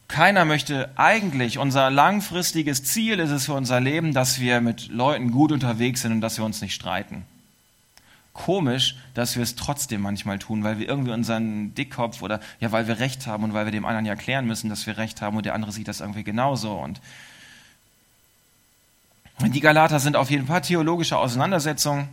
Keiner 0.07 0.45
möchte 0.45 0.89
eigentlich, 0.95 1.59
unser 1.59 1.91
langfristiges 1.91 2.83
Ziel 2.83 3.19
ist 3.19 3.29
es 3.29 3.45
für 3.45 3.53
unser 3.53 3.79
Leben, 3.79 4.15
dass 4.15 4.39
wir 4.39 4.61
mit 4.61 4.87
Leuten 4.87 5.29
gut 5.29 5.51
unterwegs 5.51 6.01
sind 6.01 6.11
und 6.11 6.21
dass 6.21 6.37
wir 6.37 6.45
uns 6.45 6.61
nicht 6.61 6.73
streiten 6.73 7.23
komisch, 8.35 8.95
dass 9.15 9.35
wir 9.35 9.41
es 9.41 9.55
trotzdem 9.55 10.01
manchmal 10.01 10.37
tun, 10.37 10.63
weil 10.63 10.77
wir 10.77 10.87
irgendwie 10.87 11.11
unseren 11.11 11.73
Dickkopf 11.73 12.21
oder 12.21 12.39
ja, 12.59 12.71
weil 12.71 12.87
wir 12.87 12.99
Recht 12.99 13.25
haben 13.25 13.43
und 13.43 13.53
weil 13.53 13.65
wir 13.65 13.71
dem 13.71 13.85
anderen 13.85 14.05
ja 14.05 14.11
erklären 14.13 14.45
müssen, 14.45 14.69
dass 14.69 14.85
wir 14.85 14.97
Recht 14.97 15.21
haben 15.21 15.35
und 15.35 15.45
der 15.45 15.55
andere 15.55 15.71
sieht 15.71 15.87
das 15.87 16.01
irgendwie 16.01 16.23
genauso. 16.23 16.77
Und 16.77 17.01
die 19.41 19.59
Galater 19.59 19.99
sind 19.99 20.15
auf 20.15 20.29
jeden 20.29 20.47
Fall 20.47 20.61
theologische 20.61 21.17
Auseinandersetzungen 21.17 22.09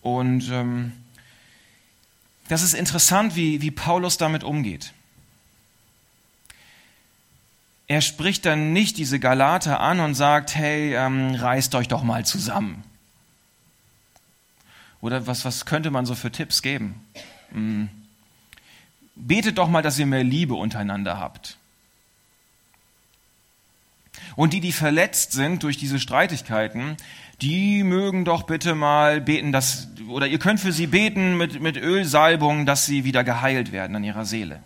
und 0.00 0.48
ähm, 0.50 0.92
das 2.48 2.62
ist 2.62 2.74
interessant, 2.74 3.36
wie, 3.36 3.60
wie 3.60 3.70
Paulus 3.70 4.16
damit 4.16 4.42
umgeht. 4.42 4.92
er 7.88 8.00
spricht 8.00 8.44
dann 8.46 8.72
nicht 8.72 8.98
diese 8.98 9.20
Galater 9.20 9.80
an 9.80 10.00
und 10.00 10.14
sagt, 10.14 10.54
hey, 10.54 10.94
ähm, 10.94 11.34
reißt 11.34 11.74
euch 11.74 11.88
doch 11.88 12.02
mal 12.02 12.24
zusammen. 12.24 12.82
Oder 15.06 15.28
was, 15.28 15.44
was 15.44 15.66
könnte 15.66 15.92
man 15.92 16.04
so 16.04 16.16
für 16.16 16.32
Tipps 16.32 16.62
geben? 16.62 17.00
Hm. 17.52 17.88
Betet 19.14 19.56
doch 19.56 19.68
mal, 19.68 19.80
dass 19.80 20.00
ihr 20.00 20.06
mehr 20.06 20.24
Liebe 20.24 20.54
untereinander 20.54 21.20
habt. 21.20 21.58
Und 24.34 24.52
die, 24.52 24.58
die 24.58 24.72
verletzt 24.72 25.30
sind 25.30 25.62
durch 25.62 25.76
diese 25.76 26.00
Streitigkeiten, 26.00 26.96
die 27.40 27.84
mögen 27.84 28.24
doch 28.24 28.42
bitte 28.42 28.74
mal 28.74 29.20
beten, 29.20 29.52
dass, 29.52 29.90
oder 30.08 30.26
ihr 30.26 30.40
könnt 30.40 30.58
für 30.58 30.72
sie 30.72 30.88
beten 30.88 31.36
mit, 31.36 31.62
mit 31.62 31.76
Ölsalbung, 31.76 32.66
dass 32.66 32.84
sie 32.84 33.04
wieder 33.04 33.22
geheilt 33.22 33.70
werden 33.70 33.94
an 33.94 34.02
ihrer 34.02 34.24
Seele. 34.24 34.60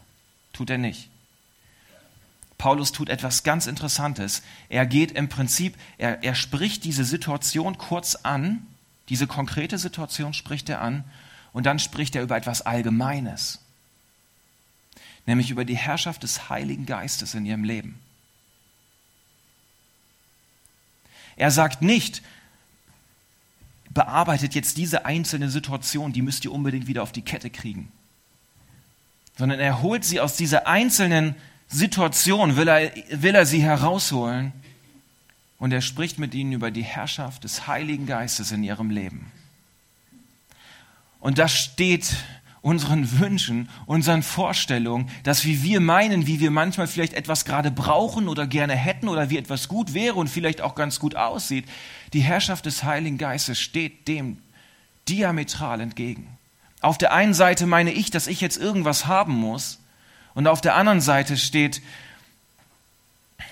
Tut 0.54 0.70
er 0.70 0.78
nicht. 0.78 1.10
Paulus 2.56 2.92
tut 2.92 3.10
etwas 3.10 3.42
ganz 3.42 3.66
Interessantes. 3.66 4.42
Er 4.70 4.86
geht 4.86 5.12
im 5.12 5.28
Prinzip, 5.28 5.76
er, 5.98 6.24
er 6.24 6.34
spricht 6.34 6.84
diese 6.84 7.04
Situation 7.04 7.76
kurz 7.76 8.14
an, 8.14 8.66
diese 9.10 9.26
konkrete 9.26 9.76
Situation 9.76 10.32
spricht 10.32 10.68
er 10.70 10.80
an, 10.80 11.04
und 11.52 11.66
dann 11.66 11.78
spricht 11.78 12.14
er 12.14 12.22
über 12.22 12.36
etwas 12.36 12.62
Allgemeines, 12.62 13.58
nämlich 15.26 15.50
über 15.50 15.64
die 15.64 15.76
Herrschaft 15.76 16.22
des 16.22 16.48
Heiligen 16.48 16.86
Geistes 16.86 17.34
in 17.34 17.44
ihrem 17.44 17.64
Leben. 17.64 17.98
Er 21.36 21.50
sagt 21.50 21.82
nicht, 21.82 22.22
bearbeitet 23.90 24.54
jetzt 24.54 24.76
diese 24.76 25.04
einzelne 25.04 25.50
Situation, 25.50 26.12
die 26.12 26.22
müsst 26.22 26.44
ihr 26.44 26.52
unbedingt 26.52 26.86
wieder 26.86 27.02
auf 27.02 27.12
die 27.12 27.22
Kette 27.22 27.50
kriegen, 27.50 27.90
sondern 29.36 29.58
er 29.58 29.82
holt 29.82 30.04
sie 30.04 30.20
aus 30.20 30.36
dieser 30.36 30.66
einzelnen 30.66 31.34
Situation 31.66 32.56
will 32.56 32.68
er, 32.68 32.92
will 33.10 33.34
er 33.34 33.46
sie 33.46 33.62
herausholen 33.62 34.52
und 35.60 35.72
er 35.72 35.82
spricht 35.82 36.18
mit 36.18 36.34
ihnen 36.34 36.52
über 36.52 36.72
die 36.72 36.82
Herrschaft 36.82 37.44
des 37.44 37.68
Heiligen 37.68 38.06
Geistes 38.06 38.50
in 38.50 38.64
ihrem 38.64 38.90
Leben. 38.90 39.30
Und 41.20 41.38
das 41.38 41.52
steht 41.52 42.16
unseren 42.62 43.20
Wünschen, 43.20 43.68
unseren 43.86 44.22
Vorstellungen, 44.22 45.08
dass 45.22 45.44
wie 45.44 45.62
wir 45.62 45.80
meinen, 45.80 46.26
wie 46.26 46.40
wir 46.40 46.50
manchmal 46.50 46.86
vielleicht 46.86 47.12
etwas 47.12 47.44
gerade 47.44 47.70
brauchen 47.70 48.26
oder 48.26 48.46
gerne 48.46 48.74
hätten 48.74 49.08
oder 49.08 49.30
wie 49.30 49.38
etwas 49.38 49.68
gut 49.68 49.94
wäre 49.94 50.14
und 50.14 50.28
vielleicht 50.28 50.60
auch 50.60 50.74
ganz 50.74 50.98
gut 50.98 51.14
aussieht, 51.14 51.66
die 52.12 52.20
Herrschaft 52.20 52.66
des 52.66 52.82
Heiligen 52.82 53.18
Geistes 53.18 53.60
steht 53.60 54.08
dem 54.08 54.38
diametral 55.08 55.80
entgegen. 55.80 56.26
Auf 56.80 56.98
der 56.98 57.12
einen 57.12 57.34
Seite 57.34 57.66
meine 57.66 57.92
ich, 57.92 58.10
dass 58.10 58.26
ich 58.26 58.40
jetzt 58.40 58.56
irgendwas 58.56 59.06
haben 59.06 59.34
muss, 59.34 59.78
und 60.32 60.46
auf 60.46 60.60
der 60.60 60.76
anderen 60.76 61.00
Seite 61.00 61.36
steht 61.36 61.82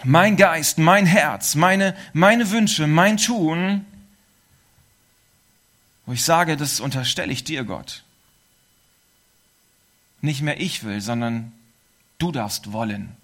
mein 0.05 0.37
Geist, 0.37 0.79
mein 0.79 1.07
Herz, 1.07 1.55
meine, 1.55 1.97
meine 2.13 2.51
Wünsche, 2.51 2.87
mein 2.87 3.17
Tun, 3.17 3.85
wo 6.07 6.13
ich 6.13 6.25
sage, 6.25 6.57
das 6.57 6.81
unterstelle 6.81 7.33
ich 7.33 7.45
dir, 7.45 7.65
Gott. 7.65 8.03
Nicht 10.21 10.43
mehr 10.43 10.61
ich 10.61 10.85
will, 10.85 11.01
sondern 11.01 11.53
du 12.19 12.33
darfst 12.33 12.73
wollen. 12.73 13.17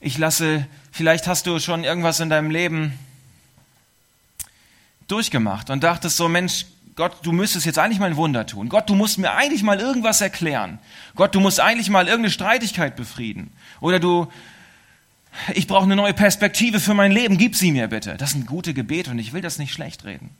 Ich 0.00 0.18
lasse, 0.18 0.66
vielleicht 0.92 1.26
hast 1.26 1.46
du 1.46 1.58
schon 1.58 1.84
irgendwas 1.84 2.20
in 2.20 2.30
deinem 2.30 2.50
Leben 2.50 2.96
durchgemacht 5.08 5.70
und 5.70 5.82
dachtest 5.82 6.16
so, 6.16 6.28
Mensch, 6.28 6.66
Gott, 6.98 7.18
du 7.22 7.30
müsstest 7.30 7.64
jetzt 7.64 7.78
eigentlich 7.78 8.00
mal 8.00 8.10
ein 8.10 8.16
Wunder 8.16 8.44
tun. 8.44 8.68
Gott, 8.68 8.90
du 8.90 8.96
musst 8.96 9.18
mir 9.18 9.30
eigentlich 9.30 9.62
mal 9.62 9.78
irgendwas 9.78 10.20
erklären. 10.20 10.80
Gott, 11.14 11.32
du 11.32 11.38
musst 11.38 11.60
eigentlich 11.60 11.90
mal 11.90 12.08
irgendeine 12.08 12.32
Streitigkeit 12.32 12.96
befrieden. 12.96 13.52
Oder 13.80 14.00
du, 14.00 14.26
ich 15.54 15.68
brauche 15.68 15.84
eine 15.84 15.94
neue 15.94 16.12
Perspektive 16.12 16.80
für 16.80 16.94
mein 16.94 17.12
Leben, 17.12 17.38
gib 17.38 17.54
sie 17.54 17.70
mir 17.70 17.86
bitte. 17.86 18.16
Das 18.16 18.32
sind 18.32 18.48
gute 18.48 18.74
Gebete 18.74 19.12
und 19.12 19.20
ich 19.20 19.32
will 19.32 19.40
das 19.40 19.60
nicht 19.60 19.72
schlecht 19.72 20.04
reden. 20.06 20.30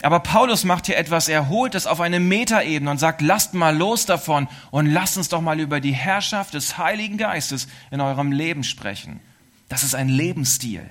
Aber 0.00 0.20
Paulus 0.20 0.64
macht 0.64 0.86
hier 0.86 0.96
etwas, 0.96 1.28
er 1.28 1.50
holt 1.50 1.74
es 1.74 1.86
auf 1.86 2.00
eine 2.00 2.20
Metaebene 2.20 2.90
und 2.90 2.96
sagt, 2.96 3.20
lasst 3.20 3.52
mal 3.52 3.76
los 3.76 4.06
davon 4.06 4.48
und 4.70 4.86
lasst 4.86 5.18
uns 5.18 5.28
doch 5.28 5.42
mal 5.42 5.60
über 5.60 5.78
die 5.78 5.92
Herrschaft 5.92 6.54
des 6.54 6.78
Heiligen 6.78 7.18
Geistes 7.18 7.68
in 7.90 8.00
eurem 8.00 8.32
Leben 8.32 8.64
sprechen. 8.64 9.20
Das 9.68 9.84
ist 9.84 9.94
ein 9.94 10.08
Lebensstil, 10.08 10.88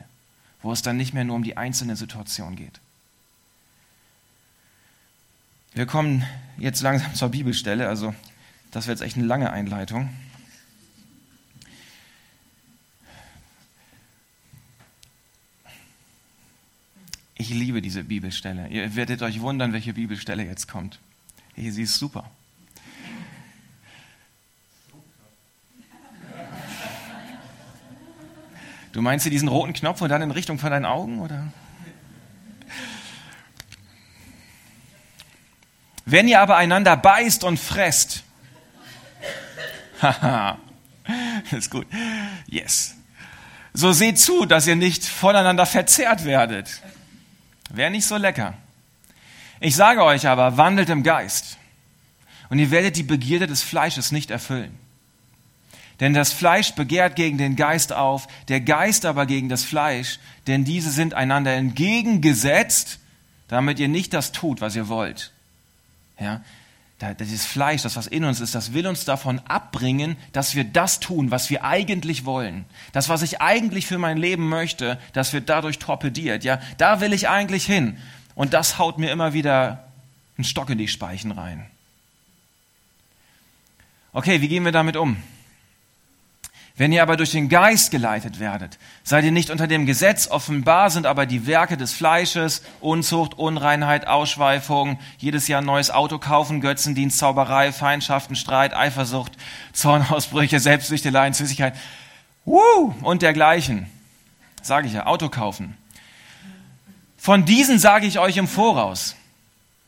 wo 0.62 0.72
es 0.72 0.84
dann 0.84 0.98
nicht 0.98 1.16
mehr 1.16 1.24
nur 1.24 1.38
um 1.38 1.44
die 1.44 1.58
einzelne 1.58 1.96
Situation 1.96 2.56
geht. 2.56 2.83
Wir 5.74 5.88
kommen 5.88 6.24
jetzt 6.58 6.82
langsam 6.82 7.16
zur 7.16 7.30
Bibelstelle, 7.30 7.88
also 7.88 8.14
das 8.70 8.86
wird 8.86 9.00
jetzt 9.00 9.06
echt 9.06 9.18
eine 9.18 9.26
lange 9.26 9.52
Einleitung. 9.52 10.10
Ich 17.36 17.50
liebe 17.50 17.82
diese 17.82 18.04
Bibelstelle. 18.04 18.68
Ihr 18.68 18.96
werdet 18.96 19.24
euch 19.24 19.42
wundern, 19.42 19.74
welche 19.74 19.94
Bibelstelle 19.94 20.46
jetzt 20.46 20.68
kommt. 20.68 21.00
Sie 21.56 21.82
ist 21.82 21.98
super. 21.98 22.30
Du 28.92 29.02
meinst 29.02 29.26
diesen 29.26 29.48
roten 29.48 29.74
Knopf 29.74 30.02
und 30.02 30.10
dann 30.10 30.22
in 30.22 30.30
Richtung 30.30 30.60
von 30.60 30.70
deinen 30.70 30.86
Augen, 30.86 31.20
oder? 31.20 31.52
Wenn 36.14 36.28
ihr 36.28 36.42
aber 36.42 36.58
einander 36.58 36.96
beißt 36.96 37.44
und 37.44 37.60
fresst, 37.60 38.22
haha, 40.04 40.60
ist 41.50 41.72
gut, 41.72 41.88
yes, 42.46 42.94
so 43.74 43.92
seht 43.94 44.20
zu, 44.20 44.46
dass 44.46 44.68
ihr 44.68 44.76
nicht 44.76 45.04
voneinander 45.04 45.66
verzehrt 45.66 46.24
werdet. 46.24 46.84
Wäre 47.72 47.90
nicht 47.90 48.06
so 48.06 48.18
lecker. 48.18 48.54
Ich 49.60 49.76
sage 49.76 50.04
euch 50.04 50.28
aber, 50.28 50.56
wandelt 50.56 50.92
im 50.92 51.02
Geist 51.02 51.58
und 52.50 52.60
ihr 52.60 52.70
werdet 52.70 52.96
die 52.96 53.02
Begierde 53.02 53.48
des 53.48 53.64
Fleisches 53.64 54.12
nicht 54.12 54.30
erfüllen. 54.30 54.78
Denn 56.00 56.14
das 56.14 56.32
Fleisch 56.32 56.74
begehrt 56.74 57.16
gegen 57.16 57.40
den 57.40 57.56
Geist 57.56 57.92
auf, 57.92 58.28
der 58.50 58.62
Geist 58.62 59.08
aber 59.08 59.26
gegen 59.26 59.50
das 59.50 59.64
Fleisch, 59.64 60.20
denn 60.46 60.64
diese 60.64 60.92
sind 60.92 61.16
einander 61.16 61.54
entgegengesetzt, 61.56 63.00
damit 63.48 63.80
ihr 63.80 63.88
nicht 63.88 64.14
das 64.14 64.32
tut, 64.32 64.62
was 64.62 64.76
ihr 64.76 64.90
wollt. 64.90 65.33
Ja, 66.20 66.42
dieses 67.20 67.46
Fleisch, 67.46 67.82
das 67.82 67.98
was 67.98 68.08
in 68.08 68.24
uns 68.24 68.40
ist, 68.40 68.56
das 68.56 68.74
will 68.74 68.88
uns 68.88 69.04
davon 69.04 69.42
abbringen, 69.46 70.16
dass 70.32 70.56
wir 70.56 70.64
das 70.64 71.02
tun, 71.02 71.32
was 71.32 71.50
wir 71.50 71.66
eigentlich 71.66 72.24
wollen. 72.24 72.66
Das, 72.94 73.10
was 73.10 73.24
ich 73.24 73.42
eigentlich 73.42 73.88
für 73.88 73.98
mein 73.98 74.18
Leben 74.18 74.48
möchte, 74.48 74.98
das 75.12 75.34
wird 75.34 75.50
dadurch 75.50 75.80
torpediert. 75.80 76.46
Ja, 76.46 76.62
da 76.78 77.02
will 77.02 77.12
ich 77.12 77.28
eigentlich 77.28 77.66
hin. 77.66 77.98
Und 78.36 78.54
das 78.54 78.78
haut 78.78 79.00
mir 79.00 79.12
immer 79.12 79.34
wieder 79.34 79.88
einen 80.38 80.46
Stock 80.46 80.70
in 80.70 80.78
die 80.78 80.88
Speichen 80.88 81.32
rein. 81.32 81.66
Okay, 84.14 84.42
wie 84.42 84.48
gehen 84.48 84.64
wir 84.64 84.72
damit 84.72 84.96
um? 84.96 85.18
Wenn 86.76 86.92
ihr 86.92 87.04
aber 87.04 87.18
durch 87.18 87.30
den 87.30 87.50
Geist 87.50 87.92
geleitet 87.92 88.40
werdet, 88.40 88.80
seid 89.04 89.24
ihr 89.26 89.32
nicht 89.32 89.52
unter 89.52 89.68
dem 89.68 89.86
Gesetz, 89.86 90.28
offenbar 90.28 90.90
sind 90.90 91.06
aber 91.06 91.28
die 91.28 91.46
Werke 91.46 91.78
des 91.78 91.94
Fleisches, 91.94 92.64
Unzucht, 92.82 93.36
Unreinheit, 93.38 94.08
Ausschweifung, 94.08 94.98
jedes 95.20 95.48
Jahr 95.48 95.62
ein 95.62 95.68
neues 95.68 95.92
Auto 95.92 96.18
kaufen, 96.18 96.62
Götzendienst, 96.62 97.20
Zauberei, 97.20 97.72
Feindschaften, 97.72 98.36
Streit, 98.36 98.76
Eifersucht, 98.76 99.34
Zornausbrüche, 99.72 100.60
Selbstsüchteleien, 100.60 101.34
Süßigkeit, 101.34 101.76
Woo! 102.44 102.96
und 103.02 103.22
dergleichen. 103.22 103.86
Sage 104.64 104.88
ich 104.88 104.94
ja, 104.94 105.06
Auto 105.06 105.30
kaufen. 105.30 105.78
Von 107.18 107.46
diesen 107.46 107.78
sage 107.78 108.08
ich 108.08 108.18
euch 108.18 108.38
im 108.38 108.48
Voraus, 108.48 109.16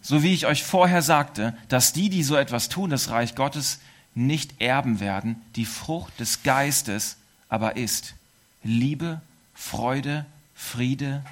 so 0.01 0.21
wie 0.21 0.35
ich 0.35 0.45
euch 0.45 0.63
vorher 0.63 1.01
sagte, 1.01 1.57
dass 1.67 1.93
die, 1.93 2.09
die 2.09 2.21
so 2.21 2.35
etwas 2.35 2.69
tun, 2.69 2.91
das 2.91 3.09
Reich 3.09 3.33
Gottes 3.33 3.79
nicht 4.15 4.61
erben 4.61 4.99
werden. 4.99 5.41
Die 5.55 5.65
Frucht 5.65 6.19
des 6.19 6.43
Geistes 6.43 7.17
aber 7.49 7.75
ist 7.75 8.15
Liebe, 8.63 9.21
Freude, 9.53 10.25
Friede, 10.55 11.23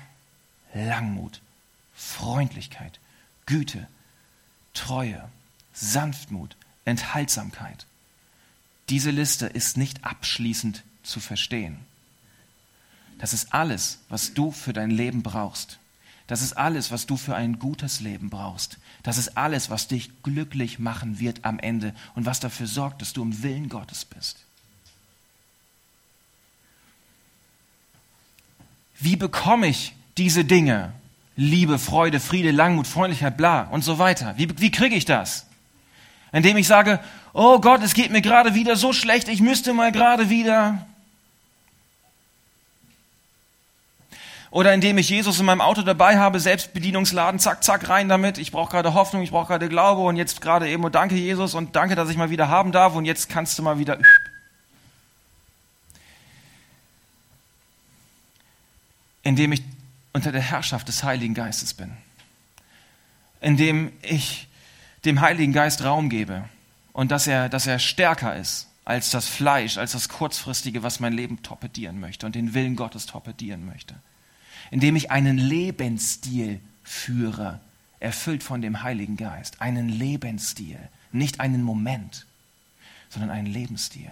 Langmut, 0.74 1.42
Freundlichkeit, 1.96 3.00
Güte, 3.46 3.88
Treue, 4.74 5.30
Sanftmut, 5.74 6.56
Enthaltsamkeit. 6.86 7.86
Diese 8.90 9.12
Liste 9.12 9.48
ist 9.48 9.78
nicht 9.78 10.04
abschließend 10.04 10.84
zu 11.04 11.20
verstehen. 11.20 11.80
Das 13.20 13.34
ist 13.34 13.54
alles, 13.54 14.00
was 14.10 14.34
du 14.34 14.52
für 14.52 14.74
dein 14.74 14.92
Leben 14.92 15.24
brauchst. 15.24 15.80
Das 16.28 16.42
ist 16.42 16.54
alles, 16.54 16.92
was 16.92 17.06
du 17.06 17.18
für 17.18 17.36
ein 17.36 17.60
gutes 17.60 18.00
Leben 18.00 18.30
brauchst. 18.30 18.78
Das 19.04 19.18
ist 19.18 19.38
alles, 19.38 19.70
was 19.70 19.88
dich 19.88 20.24
glücklich 20.24 20.80
machen 20.80 21.20
wird 21.20 21.44
am 21.44 21.60
Ende 21.60 21.94
und 22.16 22.26
was 22.26 22.40
dafür 22.40 22.68
sorgt, 22.68 23.02
dass 23.02 23.14
du 23.14 23.22
im 23.24 23.44
Willen 23.44 23.70
Gottes 23.70 24.06
bist. 24.06 24.38
Wie 29.00 29.18
bekomme 29.18 29.68
ich 29.68 29.94
diese 30.18 30.46
Dinge? 30.46 30.94
Liebe, 31.36 31.80
Freude, 31.80 32.20
Friede, 32.20 32.52
Langmut, 32.52 32.88
Freundlichkeit, 32.88 33.36
bla 33.36 33.64
und 33.64 33.84
so 33.84 34.00
weiter. 34.00 34.36
Wie, 34.38 34.48
wie 34.60 34.72
kriege 34.72 34.96
ich 34.96 35.06
das? 35.06 35.48
Indem 36.32 36.58
ich 36.58 36.68
sage, 36.68 37.00
Oh 37.34 37.60
Gott, 37.60 37.82
es 37.82 37.96
geht 37.96 38.12
mir 38.12 38.22
gerade 38.22 38.54
wieder 38.54 38.76
so 38.76 38.94
schlecht, 38.94 39.28
ich 39.28 39.42
müsste 39.42 39.74
mal 39.74 39.92
gerade 39.92 40.30
wieder. 40.30 40.86
Oder 44.54 44.72
indem 44.72 45.00
ich 45.00 45.10
Jesus 45.10 45.40
in 45.40 45.48
meinem 45.48 45.62
Auto 45.62 45.82
dabei 45.82 46.20
habe, 46.20 46.40
Selbstbedienungsladen, 46.40 47.40
zack, 47.40 47.64
zack, 47.64 47.90
rein 47.90 48.08
damit. 48.08 48.38
Ich 48.38 48.52
brauche 48.52 48.70
gerade 48.70 48.94
Hoffnung, 48.94 49.24
ich 49.24 49.32
brauche 49.32 49.48
gerade 49.48 49.68
Glaube 49.68 50.04
und 50.04 50.16
jetzt 50.16 50.42
gerade 50.42 50.70
eben, 50.70 50.86
oh, 50.86 50.90
danke 50.90 51.16
Jesus 51.16 51.56
und 51.56 51.76
danke, 51.76 51.96
dass 51.96 52.08
ich 52.12 52.18
mal 52.18 52.30
wieder 52.30 52.50
haben 52.50 52.72
darf 52.72 52.94
und 52.94 53.06
jetzt 53.06 53.30
kannst 53.30 53.58
du 53.58 53.64
mal 53.64 53.80
wieder. 53.80 53.98
Indem 59.24 59.54
ich 59.54 59.64
unter 60.14 60.32
der 60.32 60.42
Herrschaft 60.42 60.88
des 60.88 61.04
Heiligen 61.04 61.34
Geistes 61.34 61.74
bin. 61.74 61.92
Indem 63.42 63.92
ich 64.04 64.48
dem 65.04 65.22
Heiligen 65.22 65.54
Geist 65.54 65.84
Raum 65.84 66.12
gebe 66.12 66.48
und 66.92 67.10
dass 67.10 67.26
er, 67.26 67.50
dass 67.50 67.66
er 67.66 67.80
stärker 67.80 68.36
ist 68.36 68.70
als 68.86 69.10
das 69.10 69.28
Fleisch, 69.28 69.80
als 69.80 69.94
das 69.94 70.10
Kurzfristige, 70.10 70.84
was 70.84 71.00
mein 71.00 71.14
Leben 71.14 71.42
torpedieren 71.42 72.00
möchte 72.00 72.28
und 72.28 72.36
den 72.36 72.54
Willen 72.54 72.76
Gottes 72.76 73.08
torpedieren 73.08 73.66
möchte 73.66 73.96
indem 74.74 74.96
ich 74.96 75.12
einen 75.12 75.38
Lebensstil 75.38 76.60
führe, 76.84 77.60
erfüllt 78.00 78.42
von 78.42 78.60
dem 78.60 78.82
Heiligen 78.82 79.18
Geist. 79.18 79.62
Einen 79.62 79.88
Lebensstil, 79.88 80.80
nicht 81.12 81.40
einen 81.40 81.62
Moment, 81.62 82.26
sondern 83.08 83.30
einen 83.30 83.46
Lebensstil. 83.46 84.10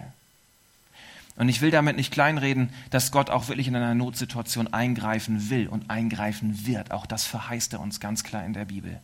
Und 1.34 1.48
ich 1.48 1.62
will 1.62 1.72
damit 1.72 1.96
nicht 1.96 2.12
kleinreden, 2.12 2.70
dass 2.90 3.10
Gott 3.10 3.28
auch 3.28 3.48
wirklich 3.48 3.66
in 3.66 3.74
einer 3.74 3.96
Notsituation 3.96 4.72
eingreifen 4.72 5.50
will 5.50 5.66
und 5.66 5.90
eingreifen 5.90 6.64
wird. 6.64 6.92
Auch 6.92 7.06
das 7.06 7.24
verheißt 7.24 7.72
er 7.72 7.80
uns 7.80 7.98
ganz 7.98 8.22
klar 8.22 8.46
in 8.46 8.52
der 8.52 8.66
Bibel. 8.66 9.00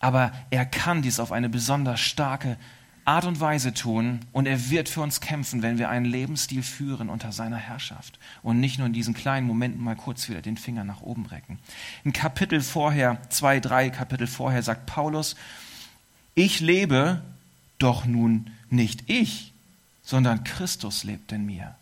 Aber 0.00 0.32
er 0.50 0.66
kann 0.66 1.00
dies 1.00 1.18
auf 1.18 1.32
eine 1.32 1.48
besonders 1.48 2.00
starke 2.00 2.58
Art 3.04 3.24
und 3.24 3.40
Weise 3.40 3.74
tun 3.74 4.20
und 4.32 4.46
er 4.46 4.70
wird 4.70 4.88
für 4.88 5.00
uns 5.00 5.20
kämpfen, 5.20 5.62
wenn 5.62 5.78
wir 5.78 5.88
einen 5.88 6.04
Lebensstil 6.04 6.62
führen 6.62 7.08
unter 7.08 7.32
seiner 7.32 7.56
Herrschaft 7.56 8.18
und 8.42 8.60
nicht 8.60 8.78
nur 8.78 8.86
in 8.86 8.92
diesen 8.92 9.14
kleinen 9.14 9.46
Momenten 9.46 9.82
mal 9.82 9.96
kurz 9.96 10.28
wieder 10.28 10.40
den 10.40 10.56
Finger 10.56 10.84
nach 10.84 11.02
oben 11.02 11.26
recken. 11.26 11.58
Ein 12.04 12.12
Kapitel 12.12 12.60
vorher, 12.60 13.18
zwei, 13.28 13.58
drei 13.58 13.90
Kapitel 13.90 14.28
vorher 14.28 14.62
sagt 14.62 14.86
Paulus, 14.86 15.34
ich 16.34 16.60
lebe, 16.60 17.22
doch 17.78 18.04
nun 18.04 18.50
nicht 18.70 19.10
ich, 19.10 19.52
sondern 20.04 20.44
Christus 20.44 21.02
lebt 21.02 21.32
in 21.32 21.44
mir. 21.44 21.74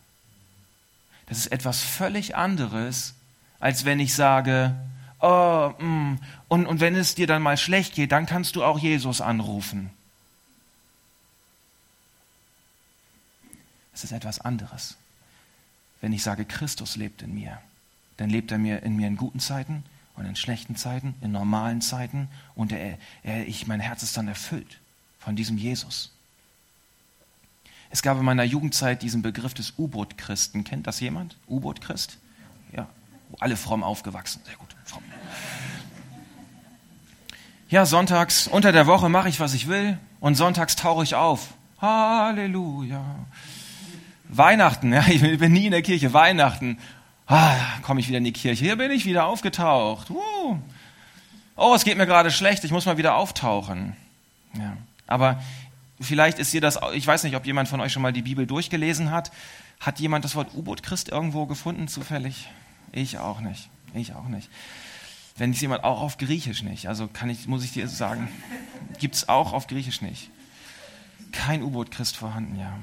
Das 1.27 1.39
ist 1.39 1.53
etwas 1.53 1.83
völlig 1.83 2.35
anderes, 2.35 3.15
als 3.61 3.85
wenn 3.85 4.01
ich 4.01 4.15
sage, 4.15 4.75
oh, 5.21 5.71
mm, 5.79 6.19
und, 6.49 6.67
und 6.67 6.81
wenn 6.81 6.97
es 6.97 7.15
dir 7.15 7.27
dann 7.27 7.43
mal 7.43 7.59
schlecht 7.59 7.95
geht, 7.95 8.13
dann 8.13 8.25
kannst 8.25 8.57
du 8.57 8.65
auch 8.65 8.79
Jesus 8.79 9.21
anrufen. 9.21 9.91
Es 14.01 14.05
ist 14.05 14.13
etwas 14.13 14.41
anderes. 14.41 14.97
Wenn 16.01 16.15
ich 16.15 16.23
sage, 16.23 16.47
Christus 16.47 16.97
lebt 16.97 17.21
in 17.21 17.35
mir, 17.35 17.59
dann 18.17 18.31
lebt 18.31 18.51
er 18.51 18.57
mir 18.57 18.83
in 18.83 18.97
mir 18.97 19.07
in 19.07 19.17
guten 19.17 19.41
Zeiten 19.41 19.85
und 20.17 20.25
in 20.25 20.37
schlechten 20.37 20.75
Zeiten, 20.75 21.15
in 21.21 21.33
normalen 21.33 21.83
Zeiten 21.83 22.29
und 22.55 22.73
er, 22.73 22.97
er, 23.23 23.47
ich, 23.47 23.67
mein 23.67 23.79
Herz 23.79 24.03
ist 24.03 24.17
dann 24.17 24.27
erfüllt 24.27 24.79
von 25.19 25.37
diesem 25.37 25.59
Jesus. 25.59 26.13
Es 27.91 28.01
gab 28.01 28.17
in 28.17 28.25
meiner 28.25 28.43
Jugendzeit 28.43 29.03
diesen 29.03 29.21
Begriff 29.21 29.53
des 29.53 29.75
U-Boot-Christen. 29.77 30.65
Kennt 30.65 30.87
das 30.87 30.99
jemand? 31.01 31.37
U-Boot-Christ? 31.47 32.17
Ja, 32.75 32.89
alle 33.39 33.59
fromm 33.59 33.85
aufgewachsen. 33.85 34.41
Sehr 34.47 34.57
gut, 34.57 34.75
fromm. 34.87 35.03
Ja, 37.69 37.85
sonntags, 37.85 38.49
unter 38.49 38.73
der 38.73 38.87
Woche 38.87 39.11
mache 39.11 39.29
ich, 39.29 39.41
was 39.41 39.53
ich 39.53 39.69
will 39.69 39.99
und 40.21 40.37
sonntags 40.37 40.75
tauche 40.75 41.05
ich 41.05 41.17
auf. 41.17 41.53
Halleluja. 41.83 43.05
Weihnachten, 44.31 44.93
ja, 44.93 45.07
ich 45.09 45.21
bin 45.21 45.53
nie 45.53 45.67
in 45.67 45.73
der 45.73 45.83
Kirche, 45.83 46.13
Weihnachten. 46.13 46.79
Ah, 47.27 47.57
komme 47.83 48.01
ich 48.01 48.09
wieder 48.09 48.19
in 48.19 48.25
die 48.25 48.33
Kirche. 48.33 48.65
Hier 48.65 48.77
bin 48.77 48.91
ich 48.91 49.05
wieder 49.05 49.27
aufgetaucht. 49.27 50.11
Uh. 50.11 50.59
Oh, 51.57 51.75
es 51.75 51.85
geht 51.85 51.97
mir 51.97 52.07
gerade 52.07 52.31
schlecht, 52.31 52.65
ich 52.65 52.71
muss 52.71 52.87
mal 52.87 52.97
wieder 52.97 53.17
auftauchen. 53.17 53.97
Ja. 54.59 54.77
Aber 55.07 55.43
vielleicht 56.01 56.39
ist 56.39 56.53
dir 56.53 56.61
das, 56.61 56.79
ich 56.95 57.07
weiß 57.07 57.25
nicht, 57.25 57.37
ob 57.37 57.47
jemand 57.47 57.69
von 57.69 57.81
euch 57.81 57.93
schon 57.93 58.03
mal 58.03 58.13
die 58.13 58.23
Bibel 58.23 58.47
durchgelesen 58.47 59.11
hat. 59.11 59.31
Hat 59.79 60.01
jemand 60.01 60.25
das 60.25 60.35
Wort 60.35 60.55
U-Boot 60.55 60.83
Christ 60.83 61.09
irgendwo 61.09 61.47
gefunden, 61.47 61.89
zufällig? 61.89 62.49
Ich 62.93 63.19
auch 63.19 63.41
nicht. 63.41 63.69
Ich 63.95 64.15
auch 64.15 64.29
nicht. 64.29 64.49
Wenn 65.37 65.53
es 65.53 65.61
jemand 65.61 65.85
auch 65.85 66.01
auf 66.01 66.19
Griechisch 66.19 66.63
nicht. 66.63 66.89
Also 66.89 67.09
kann 67.09 67.31
ich, 67.31 67.47
muss 67.47 67.65
ich 67.65 67.73
dir 67.73 67.89
sagen, 67.89 68.29
gibt 68.99 69.15
es 69.15 69.29
auch 69.29 69.53
auf 69.53 69.67
Griechisch 69.67 70.03
nicht. 70.03 70.31
Kein 71.33 71.63
U-Boot 71.63 71.91
Christ 71.91 72.17
vorhanden, 72.17 72.59
ja 72.59 72.79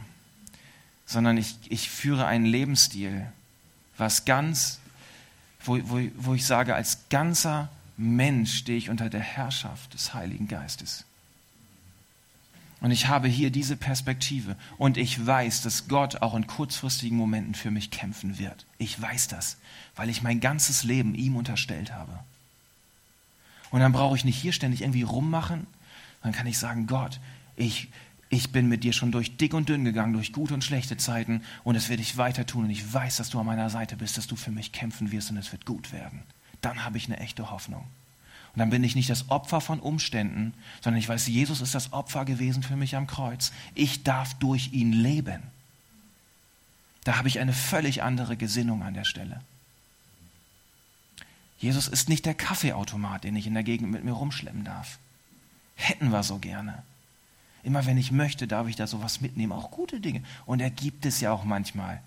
sondern 1.07 1.37
ich, 1.37 1.55
ich 1.69 1.89
führe 1.89 2.27
einen 2.27 2.45
Lebensstil, 2.45 3.25
was 3.97 4.25
ganz, 4.25 4.79
wo, 5.63 5.79
wo, 5.85 5.99
wo 6.15 6.33
ich 6.35 6.45
sage, 6.45 6.75
als 6.75 7.09
ganzer 7.09 7.69
Mensch 7.95 8.59
stehe 8.59 8.77
ich 8.77 8.91
unter 8.91 9.09
der 9.09 9.21
Herrschaft 9.21 9.95
des 9.95 10.13
Heiligen 10.13 10.47
Geistes. 10.47 11.05
Und 12.79 12.91
ich 12.91 13.07
habe 13.07 13.27
hier 13.27 13.49
diese 13.49 13.75
Perspektive 13.75 14.55
und 14.77 14.97
ich 14.97 15.25
weiß, 15.25 15.63
dass 15.63 15.87
Gott 15.87 16.21
auch 16.21 16.35
in 16.35 16.45
kurzfristigen 16.45 17.17
Momenten 17.17 17.55
für 17.55 17.71
mich 17.71 17.89
kämpfen 17.89 18.37
wird. 18.37 18.67
Ich 18.77 19.01
weiß 19.01 19.29
das, 19.29 19.57
weil 19.95 20.09
ich 20.09 20.21
mein 20.21 20.41
ganzes 20.41 20.83
Leben 20.83 21.15
ihm 21.15 21.37
unterstellt 21.37 21.91
habe. 21.93 22.19
Und 23.71 23.79
dann 23.79 23.93
brauche 23.93 24.15
ich 24.15 24.25
nicht 24.25 24.39
hier 24.39 24.53
ständig 24.53 24.81
irgendwie 24.81 25.01
rummachen, 25.01 25.65
dann 26.21 26.33
kann 26.33 26.45
ich 26.45 26.59
sagen, 26.59 26.85
Gott, 26.85 27.19
ich, 27.55 27.87
ich 28.29 28.51
bin 28.51 28.67
mit 28.67 28.83
dir 28.83 28.93
schon 28.93 29.11
durch 29.11 29.37
dick 29.37 29.53
und 29.53 29.69
dünn 29.69 29.85
gegangen, 29.85 30.13
durch 30.13 30.33
gute 30.33 30.53
und 30.53 30.63
schlechte 30.63 30.97
Zeiten 30.97 31.41
und 31.63 31.75
es 31.75 31.87
werde 31.87 32.01
ich 32.01 32.17
weiter 32.17 32.45
tun 32.45 32.65
und 32.65 32.69
ich 32.69 32.93
weiß, 32.93 33.17
dass 33.17 33.29
du 33.29 33.39
an 33.39 33.45
meiner 33.45 33.69
Seite 33.69 33.95
bist, 33.95 34.17
dass 34.17 34.27
du 34.27 34.35
für 34.35 34.51
mich 34.51 34.71
kämpfen 34.71 35.11
wirst 35.11 35.31
und 35.31 35.37
es 35.37 35.51
wird 35.51 35.65
gut 35.65 35.93
werden. 35.93 36.23
Dann 36.61 36.83
habe 36.83 36.97
ich 36.97 37.05
eine 37.05 37.19
echte 37.19 37.51
Hoffnung. 37.51 37.85
Und 38.53 38.59
dann 38.59 38.69
bin 38.69 38.83
ich 38.83 38.95
nicht 38.95 39.09
das 39.09 39.29
Opfer 39.29 39.61
von 39.61 39.79
Umständen, 39.79 40.53
sondern 40.81 40.99
ich 40.99 41.07
weiß, 41.07 41.27
Jesus 41.27 41.61
ist 41.61 41.75
das 41.75 41.93
Opfer 41.93 42.25
gewesen 42.25 42.63
für 42.63 42.75
mich 42.75 42.95
am 42.95 43.07
Kreuz. 43.07 43.51
Ich 43.75 44.03
darf 44.03 44.33
durch 44.35 44.73
ihn 44.73 44.91
leben. 44.91 45.43
Da 47.03 47.17
habe 47.17 47.27
ich 47.27 47.39
eine 47.39 47.53
völlig 47.53 48.03
andere 48.03 48.35
Gesinnung 48.35 48.83
an 48.83 48.93
der 48.93 49.05
Stelle. 49.05 49.41
Jesus 51.59 51.87
ist 51.87 52.09
nicht 52.09 52.25
der 52.25 52.33
Kaffeeautomat, 52.33 53.23
den 53.23 53.35
ich 53.35 53.47
in 53.47 53.53
der 53.53 53.63
Gegend 53.63 53.91
mit 53.91 54.03
mir 54.03 54.11
rumschleppen 54.11 54.63
darf. 54.63 54.99
Hätten 55.75 56.09
wir 56.09 56.23
so 56.23 56.39
gerne. 56.39 56.83
Immer 57.67 57.85
wenn 57.85 57.97
ich 57.97 58.13
möchte, 58.13 58.47
darf 58.47 58.69
ich 58.69 58.77
da 58.77 58.87
sowas 58.87 59.19
mitnehmen, 59.19 59.51
auch 59.51 59.71
gute 59.71 59.99
Dinge. 59.99 60.23
Und 60.45 60.61
er 60.61 60.69
gibt 60.69 61.05
es 61.05 61.19
ja 61.19 61.33
auch 61.33 61.43
manchmal. 61.43 62.01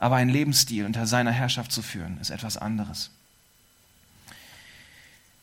Aber 0.00 0.16
ein 0.16 0.28
Lebensstil 0.28 0.84
unter 0.84 1.06
seiner 1.06 1.30
Herrschaft 1.30 1.70
zu 1.70 1.82
führen, 1.82 2.18
ist 2.20 2.30
etwas 2.30 2.56
anderes. 2.56 3.12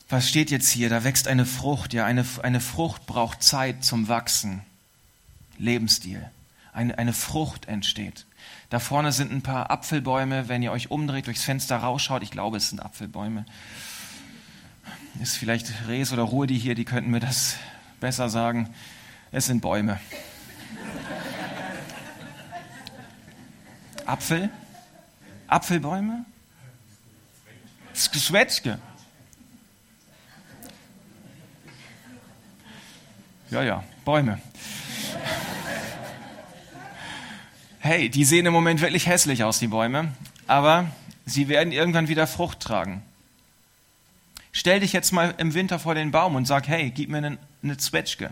Was 0.10 0.28
steht 0.28 0.52
jetzt 0.52 0.68
hier? 0.70 0.90
Da 0.90 1.06
wächst 1.06 1.30
eine 1.30 1.46
Frucht. 1.46 1.94
Ja, 1.94 2.04
eine, 2.04 2.26
eine 2.44 2.60
Frucht 2.60 3.06
braucht 3.06 3.44
Zeit 3.44 3.86
zum 3.86 4.10
Wachsen. 4.10 4.62
Lebensstil. 5.58 6.30
Eine, 6.74 6.98
eine 6.98 7.14
Frucht 7.14 7.70
entsteht. 7.70 8.26
Da 8.70 8.80
vorne 8.80 9.14
sind 9.14 9.32
ein 9.32 9.42
paar 9.42 9.72
Apfelbäume. 9.72 10.50
Wenn 10.50 10.64
ihr 10.64 10.74
euch 10.74 10.92
umdreht, 10.92 11.28
durchs 11.28 11.44
Fenster 11.44 11.78
rausschaut, 11.78 12.24
ich 12.24 12.32
glaube, 12.32 12.58
es 12.58 12.68
sind 12.68 12.82
Apfelbäume 12.82 13.46
ist 15.20 15.38
vielleicht 15.38 15.88
Rees 15.88 16.14
oder 16.14 16.24
Ruhe, 16.24 16.48
die 16.48 16.58
hier, 16.58 16.76
die 16.76 16.86
könnten 16.86 17.12
mir 17.12 17.20
das 17.20 17.58
besser 18.00 18.30
sagen. 18.30 18.74
Es 19.32 19.46
sind 19.46 19.62
Bäume. 19.62 20.00
Apfel? 24.06 24.50
Apfelbäume? 25.48 26.26
Zwetschge. 27.94 28.80
Ja, 33.52 33.64
ja, 33.64 33.84
Bäume. 34.06 34.40
Hey, 37.80 38.10
die 38.10 38.24
sehen 38.26 38.46
im 38.46 38.54
Moment 38.54 38.82
wirklich 38.82 39.08
hässlich 39.08 39.44
aus, 39.44 39.60
die 39.60 39.68
Bäume, 39.68 40.14
aber 40.48 40.88
sie 41.26 41.48
werden 41.48 41.74
irgendwann 41.74 42.08
wieder 42.08 42.28
Frucht 42.28 42.60
tragen. 42.60 43.04
Stell 44.52 44.80
dich 44.80 44.94
jetzt 44.94 45.12
mal 45.12 45.34
im 45.38 45.54
Winter 45.54 45.80
vor 45.80 45.96
den 45.96 46.12
Baum 46.12 46.36
und 46.36 46.46
sag, 46.46 46.68
hey, 46.68 46.92
gib 46.92 47.10
mir 47.10 47.18
eine, 47.18 47.38
eine 47.64 47.78
Zwetschge. 47.78 48.32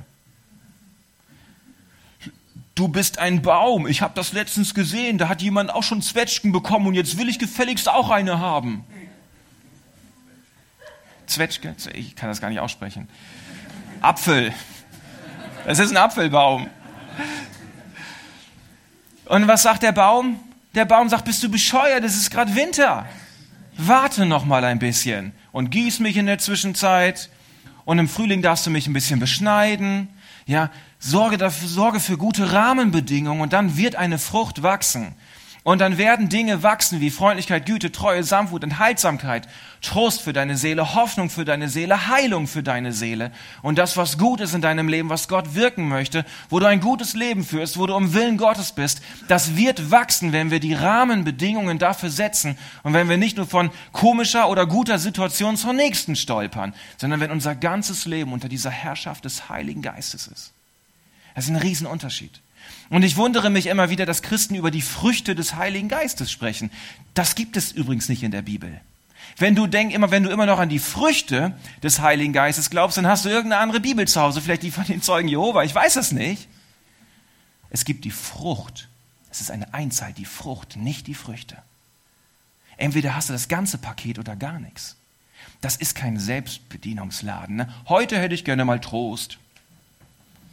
Du 2.76 2.88
bist 2.88 3.18
ein 3.18 3.42
Baum. 3.42 3.88
Ich 3.88 4.02
habe 4.02 4.14
das 4.16 4.34
letztens 4.34 4.74
gesehen. 4.74 5.18
Da 5.18 5.30
hat 5.30 5.42
jemand 5.42 5.74
auch 5.74 5.84
schon 5.84 6.02
Zwetschgen 6.02 6.52
bekommen 6.52 6.88
und 6.88 6.94
jetzt 6.94 7.18
will 7.18 7.28
ich 7.28 7.40
gefälligst 7.40 7.90
auch 7.90 8.10
eine 8.10 8.40
haben. 8.40 8.84
Zwetschge? 11.26 11.76
Ich 11.94 12.16
kann 12.16 12.30
das 12.30 12.40
gar 12.40 12.50
nicht 12.50 12.60
aussprechen. 12.60 13.10
Apfel. 14.02 14.54
Das 15.66 15.80
ist 15.80 15.92
ein 15.92 15.98
Apfelbaum. 15.98 16.68
Und 19.26 19.48
was 19.48 19.64
sagt 19.64 19.84
der 19.84 19.92
Baum? 19.92 20.40
Der 20.76 20.86
Baum 20.86 21.10
sagt, 21.10 21.26
bist 21.26 21.44
du 21.44 21.50
bescheuert? 21.50 22.04
Es 22.04 22.16
ist 22.16 22.30
gerade 22.30 22.56
Winter. 22.56 23.06
Warte 23.76 24.26
noch 24.26 24.46
mal 24.46 24.64
ein 24.64 24.80
bisschen 24.80 25.34
und 25.52 25.70
gieß 25.72 26.00
mich 26.00 26.18
in 26.18 26.26
der 26.26 26.40
Zwischenzeit 26.40 27.30
und 27.86 28.00
im 28.00 28.08
Frühling 28.08 28.42
darfst 28.42 28.66
du 28.66 28.70
mich 28.70 28.88
ein 28.88 28.94
bisschen 28.94 29.20
beschneiden 29.20 30.10
Ja, 30.46 30.72
sorge 31.00 31.38
dafür, 31.38 31.68
sorge 31.68 32.00
für 32.00 32.18
gute 32.18 32.52
Rahmenbedingungen 32.52 33.42
und 33.42 33.54
dann 33.54 33.78
wird 33.78 33.96
eine 33.96 34.20
Frucht 34.20 34.64
wachsen. 34.64 35.16
Und 35.68 35.80
dann 35.80 35.98
werden 35.98 36.30
Dinge 36.30 36.64
wachsen 36.64 37.02
wie 37.02 37.12
Freundlichkeit, 37.12 37.66
Güte, 37.66 37.92
Treue, 37.92 38.24
Sanftmut, 38.24 38.64
Enthaltsamkeit, 38.64 39.50
Trost 39.82 40.22
für 40.22 40.32
deine 40.32 40.56
Seele, 40.56 40.96
Hoffnung 40.96 41.30
für 41.30 41.44
deine 41.44 41.68
Seele, 41.68 42.08
Heilung 42.08 42.48
für 42.48 42.64
deine 42.64 42.94
Seele. 42.94 43.34
Und 43.64 43.78
das, 43.78 43.98
was 43.98 44.18
gut 44.18 44.40
ist 44.40 44.54
in 44.54 44.62
deinem 44.62 44.88
Leben, 44.88 45.10
was 45.10 45.28
Gott 45.28 45.56
wirken 45.56 45.90
möchte, 45.90 46.24
wo 46.50 46.62
du 46.62 46.68
ein 46.68 46.80
gutes 46.80 47.16
Leben 47.16 47.44
führst, 47.44 47.78
wo 47.78 47.86
du 47.86 47.98
im 47.98 48.14
Willen 48.14 48.38
Gottes 48.38 48.72
bist, 48.72 49.02
das 49.28 49.58
wird 49.58 49.92
wachsen, 49.92 50.32
wenn 50.32 50.52
wir 50.52 50.62
die 50.62 50.74
Rahmenbedingungen 50.74 51.80
dafür 51.80 52.12
setzen 52.12 52.58
und 52.84 52.94
wenn 52.94 53.10
wir 53.10 53.18
nicht 53.18 53.36
nur 53.36 53.46
von 53.46 53.70
komischer 53.92 54.48
oder 54.48 54.68
guter 54.68 55.00
Situation 55.00 55.58
zur 55.58 55.74
nächsten 55.74 56.16
stolpern, 56.16 56.74
sondern 56.96 57.20
wenn 57.20 57.30
unser 57.30 57.56
ganzes 57.56 58.06
Leben 58.06 58.32
unter 58.32 58.48
dieser 58.48 58.72
Herrschaft 58.72 59.26
des 59.26 59.50
Heiligen 59.50 59.82
Geistes 59.82 60.28
ist. 60.28 60.54
Das 61.36 61.44
ist 61.44 61.50
ein 61.50 61.58
Riesenunterschied. 61.58 62.40
Und 62.90 63.04
ich 63.04 63.18
wundere 63.18 63.50
mich 63.50 63.68
immer 63.68 63.90
wieder, 63.90 64.06
dass 64.06 64.22
Christen 64.22 64.56
über 64.56 64.72
die 64.72 64.82
Früchte 64.82 65.36
des 65.36 65.56
Heiligen 65.56 65.90
Geistes 65.90 66.32
sprechen. 66.32 66.72
Das 67.14 67.36
gibt 67.36 67.58
es 67.58 67.72
übrigens 67.72 68.08
nicht 68.10 68.24
in 68.24 68.32
der 68.32 68.44
Bibel. 68.44 68.80
Wenn 69.36 69.56
du 69.56 69.68
denk, 69.68 69.94
immer, 69.94 70.10
wenn 70.10 70.24
du 70.24 70.30
immer 70.30 70.46
noch 70.46 70.60
an 70.60 70.70
die 70.70 70.80
Früchte 70.80 71.56
des 71.84 72.00
Heiligen 72.00 72.34
Geistes 72.34 72.70
glaubst, 72.70 72.98
dann 72.98 73.08
hast 73.08 73.26
du 73.26 73.30
irgendeine 73.30 73.62
andere 73.62 73.82
Bibel 73.82 74.08
zu 74.08 74.22
Hause, 74.22 74.42
vielleicht 74.42 74.64
die 74.64 74.72
von 74.72 74.86
den 74.86 75.02
Zeugen 75.02 75.28
Jehova, 75.28 75.64
ich 75.64 75.76
weiß 75.76 75.98
es 75.98 76.12
nicht. 76.12 76.48
Es 77.70 77.84
gibt 77.84 78.06
die 78.06 78.12
Frucht. 78.12 78.88
Es 79.30 79.42
ist 79.42 79.52
eine 79.52 79.74
Einzahl, 79.74 80.14
die 80.14 80.26
Frucht, 80.26 80.78
nicht 80.78 81.08
die 81.08 81.14
Früchte. 81.14 81.58
Entweder 82.78 83.16
hast 83.16 83.30
du 83.30 83.34
das 83.34 83.48
ganze 83.48 83.78
Paket 83.78 84.18
oder 84.18 84.36
gar 84.36 84.60
nichts. 84.60 84.96
Das 85.62 85.76
ist 85.76 85.96
kein 85.96 86.20
Selbstbedienungsladen. 86.20 87.58
Ne? 87.58 87.74
Heute 87.90 88.18
hätte 88.20 88.36
ich 88.36 88.46
gerne 88.46 88.66
mal 88.66 88.80
Trost. 88.80 89.40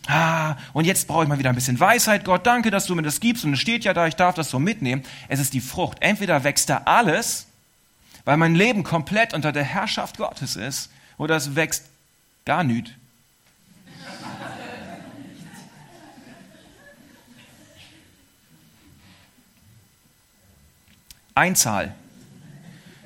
Ah, 0.07 0.57
und 0.75 0.85
jetzt 0.85 1.09
brauche 1.09 1.23
ich 1.23 1.29
mal 1.29 1.39
wieder 1.39 1.49
ein 1.49 1.55
bisschen 1.55 1.81
Weisheit. 1.81 2.25
Gott, 2.25 2.47
danke, 2.47 2.71
dass 2.71 2.87
du 2.87 2.95
mir 2.95 3.03
das 3.03 3.21
gibst. 3.21 3.45
Und 3.45 3.55
es 3.55 3.61
steht 3.61 3.85
ja 3.85 3.95
da, 3.95 4.07
ich 4.07 4.17
darf 4.17 4.35
das 4.35 4.51
so 4.51 4.59
mitnehmen. 4.59 5.03
Es 5.29 5.41
ist 5.41 5.55
die 5.55 5.61
Frucht. 5.61 5.99
Entweder 6.01 6.45
wächst 6.45 6.69
da 6.69 6.83
alles, 6.85 7.47
weil 8.25 8.37
mein 8.37 8.55
Leben 8.55 8.85
komplett 8.85 9.33
unter 9.33 9.53
der 9.53 9.65
Herrschaft 9.65 10.19
Gottes 10.19 10.57
ist, 10.57 10.91
oder 11.17 11.37
es 11.37 11.55
wächst 11.55 11.85
gar 12.45 12.65
nichts. 12.65 12.91
Einzahl, 21.35 21.95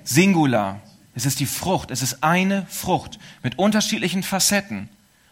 Singular. 0.04 0.80
Es 1.14 1.26
ist 1.26 1.40
die 1.40 1.46
Frucht. 1.46 1.90
Es 1.90 2.02
ist 2.02 2.22
eine 2.22 2.66
Frucht 2.68 3.18
mit 3.42 3.58
unterschiedlichen 3.58 4.22
Facetten. 4.22 4.88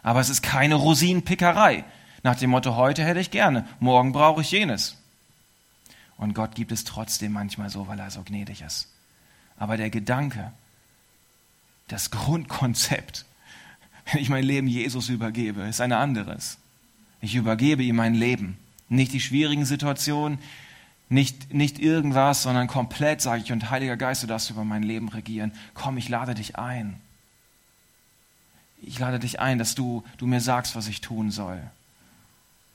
Aber 0.07 0.21
es 0.21 0.31
ist 0.31 0.41
keine 0.41 0.77
Rosinenpickerei. 0.77 1.83
Nach 2.23 2.37
dem 2.37 2.51
Motto, 2.51 2.77
heute 2.77 3.05
hätte 3.05 3.19
ich 3.19 3.33
gerne, 3.33 3.67
morgen 3.81 4.13
brauche 4.13 4.41
ich 4.41 4.53
jenes. 4.53 4.97
Und 6.17 6.33
Gott 6.33 6.55
gibt 6.55 6.71
es 6.71 6.85
trotzdem 6.85 7.33
manchmal 7.33 7.71
so, 7.71 7.89
weil 7.89 7.99
er 7.99 8.13
so 8.13 8.23
gnädig 8.23 8.63
ist. 8.63 8.89
Aber 9.59 9.77
der 9.77 9.91
Gedanke, 9.91 10.53
das 11.89 12.13
Grundkonzept, 12.13 13.25
wenn 14.13 14.23
ich 14.23 14.29
mein 14.29 14.45
Leben 14.45 14.69
Jesus 14.69 15.09
übergebe, 15.09 15.63
ist 15.63 15.81
ein 15.81 15.93
anderes. 15.93 16.59
Ich 17.21 17.35
übergebe 17.35 17.83
ihm 17.83 17.97
mein 17.97 18.15
Leben. 18.15 18.59
Nicht 18.89 19.13
die 19.13 19.21
schwierigen 19.21 19.65
Situationen, 19.65 20.39
nicht, 21.09 21.53
nicht 21.53 21.81
irgendwas, 21.81 22.45
sondern 22.45 22.69
komplett 22.69 23.23
sage 23.23 23.43
ich, 23.43 23.51
und 23.51 23.71
Heiliger 23.71 23.97
Geist, 23.97 24.23
du 24.23 24.29
darfst 24.29 24.51
über 24.51 24.63
mein 24.63 24.85
Leben 24.85 25.09
regieren. 25.09 25.51
Komm, 25.75 25.97
ich 25.97 26.09
lade 26.09 26.37
dich 26.37 26.55
ein 26.55 27.01
ich 28.87 28.99
lade 28.99 29.19
dich 29.19 29.41
ein, 29.41 29.59
dass 29.59 29.75
du, 29.75 30.05
du 30.17 30.27
mir 30.27 30.41
sagst, 30.41 30.77
was 30.77 30.87
ich 30.87 31.01
tun 31.01 31.31
soll. 31.31 31.61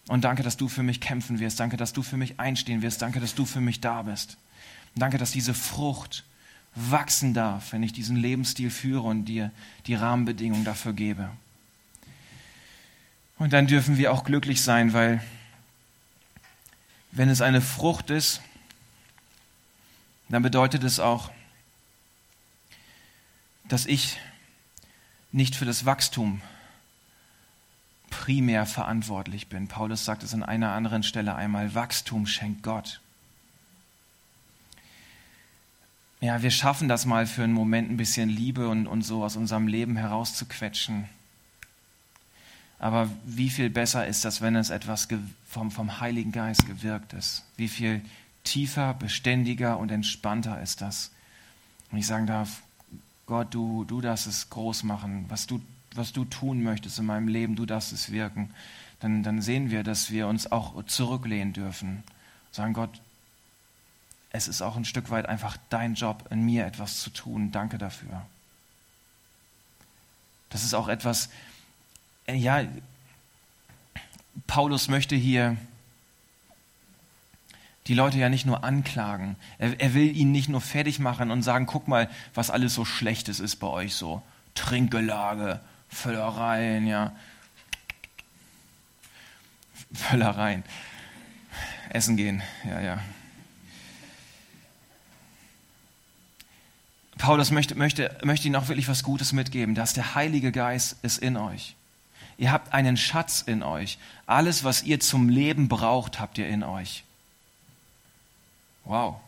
Und 0.08 0.24
danke, 0.26 0.44
dass 0.44 0.58
du 0.58 0.68
für 0.68 0.84
mich 0.84 1.00
kämpfen 1.00 1.40
wirst. 1.40 1.60
Danke, 1.60 1.78
dass 1.78 1.94
du 1.94 2.04
für 2.04 2.18
mich 2.18 2.40
einstehen 2.40 2.82
wirst. 2.82 3.02
Danke, 3.02 3.22
dass 3.22 3.34
du 3.34 3.46
für 3.46 3.62
mich 3.62 3.80
da 3.80 4.02
bist. 4.02 4.38
Und 4.94 5.02
danke, 5.02 5.18
dass 5.18 5.32
diese 5.32 5.54
Frucht 5.54 6.26
wachsen 6.76 7.34
darf, 7.34 7.72
wenn 7.72 7.82
ich 7.82 7.94
diesen 7.94 8.18
Lebensstil 8.18 8.70
führe 8.70 9.08
und 9.08 9.26
dir 9.26 9.52
die 9.88 9.96
Rahmenbedingungen 9.96 10.66
dafür 10.66 10.94
gebe. 10.94 11.30
Und 13.38 13.54
dann 13.54 13.68
dürfen 13.68 13.98
wir 13.98 14.12
auch 14.12 14.26
glücklich 14.26 14.62
sein, 14.62 14.94
weil 14.94 15.24
wenn 17.12 17.30
es 17.30 17.42
eine 17.42 17.62
Frucht 17.62 18.10
ist, 18.10 18.42
dann 20.30 20.44
bedeutet 20.44 20.84
es 20.84 21.00
auch, 21.00 21.32
dass 23.68 23.86
ich 23.86 24.18
nicht 25.32 25.56
für 25.56 25.66
das 25.66 25.86
Wachstum 25.86 26.42
primär 28.10 28.66
verantwortlich 28.66 29.48
bin. 29.48 29.68
Paulus 29.68 30.06
sagt 30.06 30.24
es 30.24 30.34
an 30.34 30.44
einer 30.44 30.74
anderen 30.74 31.04
Stelle 31.04 31.36
einmal, 31.36 31.74
Wachstum 31.74 32.28
schenkt 32.28 32.62
Gott. 32.62 33.00
Ja, 36.20 36.44
wir 36.44 36.52
schaffen 36.52 36.88
das 36.88 37.06
mal 37.06 37.26
für 37.26 37.44
einen 37.44 37.54
Moment 37.54 37.90
ein 37.90 37.98
bisschen 37.98 38.30
Liebe 38.30 38.68
und, 38.68 38.86
und 38.86 39.02
so 39.02 39.24
aus 39.24 39.36
unserem 39.36 39.68
Leben 39.68 39.98
herauszuquetschen. 39.98 41.10
Aber 42.78 43.10
wie 43.26 43.50
viel 43.50 43.70
besser 43.70 44.06
ist 44.06 44.24
das, 44.26 44.42
wenn 44.42 44.56
es 44.56 44.70
etwas 44.70 45.08
vom, 45.48 45.72
vom 45.72 46.00
Heiligen 46.00 46.32
Geist 46.32 46.68
gewirkt 46.68 47.14
ist? 47.14 47.44
Wie 47.58 47.68
viel 47.68 48.02
tiefer, 48.44 48.94
beständiger 48.94 49.78
und 49.78 49.90
entspannter 49.90 50.62
ist 50.62 50.82
das? 50.82 51.12
Und 51.92 51.98
ich 51.98 52.08
sagen 52.08 52.28
darf, 52.28 52.62
Gott, 53.32 53.54
du, 53.54 53.86
du 53.86 54.02
darfst 54.02 54.28
es 54.28 54.50
groß 54.50 54.84
machen, 54.84 55.24
was 55.30 55.48
du, 55.48 55.62
was 55.96 56.12
du 56.12 56.26
tun 56.26 56.64
möchtest 56.64 57.00
in 57.00 57.06
meinem 57.06 57.30
Leben, 57.30 57.56
du 57.56 57.66
darfst 57.66 57.94
es 57.94 58.12
wirken. 58.12 58.54
Dann, 59.00 59.24
dann 59.24 59.42
sehen 59.42 59.72
wir, 59.72 59.84
dass 59.84 60.12
wir 60.12 60.28
uns 60.28 60.52
auch 60.52 60.84
zurücklehnen 60.84 61.54
dürfen. 61.54 62.04
Sagen, 62.52 62.74
Gott, 62.74 63.00
es 64.32 64.50
ist 64.50 64.62
auch 64.62 64.76
ein 64.76 64.84
Stück 64.84 65.12
weit 65.12 65.28
einfach 65.28 65.56
dein 65.70 65.94
Job, 65.94 66.28
in 66.30 66.44
mir 66.44 66.66
etwas 66.66 67.00
zu 67.00 67.10
tun. 67.10 67.54
Danke 67.54 67.78
dafür. 67.78 68.26
Das 70.50 70.66
ist 70.66 70.74
auch 70.74 70.90
etwas, 70.90 71.30
ja, 72.28 72.66
Paulus 74.46 74.90
möchte 74.90 75.16
hier 75.16 75.56
die 77.88 77.94
Leute 77.94 78.18
ja 78.20 78.30
nicht 78.30 78.46
nur 78.46 78.64
anklagen. 78.64 79.36
Er, 79.58 79.80
er, 79.80 79.94
will 79.94 80.16
ihnen 80.16 80.32
nicht 80.32 80.50
nur 80.50 80.62
fertig 80.62 81.00
machen 81.00 81.32
und 81.32 81.42
sagen, 81.42 81.66
guck 81.66 81.88
mal, 81.88 82.10
was 82.34 82.52
alles 82.52 82.76
so 82.76 82.86
Schlechtes 82.86 83.40
ist 83.40 83.56
bei 83.58 83.68
euch 83.68 83.96
so. 83.96 84.22
Trinkgelage, 84.54 85.60
Völlereien, 85.90 86.86
ja. 86.86 87.16
Völlereien. 89.94 90.64
Essen 91.90 92.18
gehen, 92.18 92.42
ja, 92.64 92.80
ja. 92.80 93.00
Paulus 97.18 97.52
möchte, 97.52 97.76
möchte, 97.76 98.18
möchte 98.24 98.48
ihnen 98.48 98.56
auch 98.56 98.68
wirklich 98.68 98.88
was 98.88 99.04
Gutes 99.04 99.32
mitgeben, 99.32 99.76
dass 99.76 99.94
der 99.94 100.16
Heilige 100.16 100.52
Geist 100.52 100.98
ist 101.04 101.20
in 101.20 101.38
euch. 101.38 101.76
Ihr 102.38 102.52
habt 102.52 102.74
einen 102.74 102.98
Schatz 102.98 103.44
in 103.46 103.62
euch. 103.62 104.00
Alles, 104.26 104.64
was 104.64 104.82
ihr 104.84 105.00
zum 105.00 105.30
Leben 105.30 105.68
braucht, 105.68 106.20
habt 106.20 106.40
ihr 106.40 106.48
in 106.48 106.64
euch. 106.64 107.04
Wow. 108.92 109.22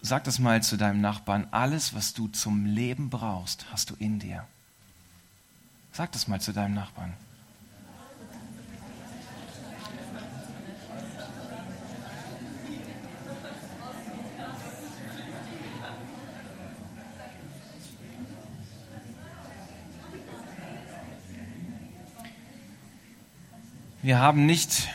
Sag 0.00 0.22
das 0.22 0.38
mal 0.38 0.62
zu 0.62 0.76
deinem 0.76 1.00
Nachbarn, 1.00 1.48
alles, 1.50 1.94
was 1.94 2.14
du 2.14 2.28
zum 2.28 2.64
Leben 2.64 3.10
brauchst, 3.10 3.66
hast 3.72 3.90
du 3.90 3.96
in 3.98 4.20
dir. 4.20 4.46
Sag 5.90 6.12
das 6.12 6.28
mal 6.28 6.40
zu 6.40 6.52
deinem 6.52 6.74
Nachbarn. 6.74 7.12
Wir 24.02 24.20
haben 24.20 24.46
nicht 24.46 24.88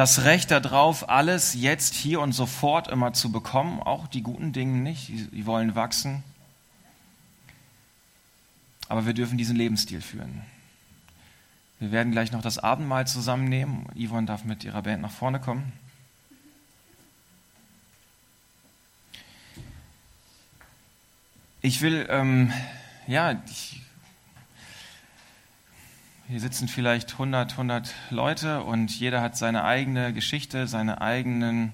das 0.00 0.24
Recht 0.24 0.50
darauf, 0.50 1.10
alles 1.10 1.52
jetzt, 1.52 1.92
hier 1.92 2.22
und 2.22 2.32
sofort 2.32 2.88
immer 2.88 3.12
zu 3.12 3.30
bekommen, 3.30 3.80
auch 3.80 4.06
die 4.06 4.22
guten 4.22 4.54
Dinge 4.54 4.78
nicht, 4.78 5.08
die, 5.08 5.44
wollen 5.44 5.74
wachsen. 5.74 6.22
Aber 8.88 9.04
wir 9.04 9.12
dürfen 9.12 9.36
diesen 9.36 9.56
Lebensstil 9.56 10.00
führen. 10.00 10.40
Wir 11.80 11.92
werden 11.92 12.12
gleich 12.12 12.32
noch 12.32 12.40
das 12.40 12.58
Abendmahl 12.58 13.06
zusammennehmen. 13.06 13.88
Yvonne 13.94 14.26
darf 14.26 14.44
mit 14.44 14.64
ihrer 14.64 14.80
Band 14.80 15.02
nach 15.02 15.10
vorne 15.10 15.38
kommen. 15.38 15.70
Ich 21.60 21.82
will, 21.82 22.06
ähm, 22.08 22.54
ja, 23.06 23.38
ich 23.44 23.82
hier 26.30 26.38
sitzen 26.38 26.68
vielleicht 26.68 27.14
100, 27.14 27.50
100 27.50 27.92
Leute 28.10 28.62
und 28.62 28.96
jeder 29.00 29.20
hat 29.20 29.36
seine 29.36 29.64
eigene 29.64 30.12
Geschichte, 30.12 30.68
seine 30.68 31.00
eigenen 31.00 31.72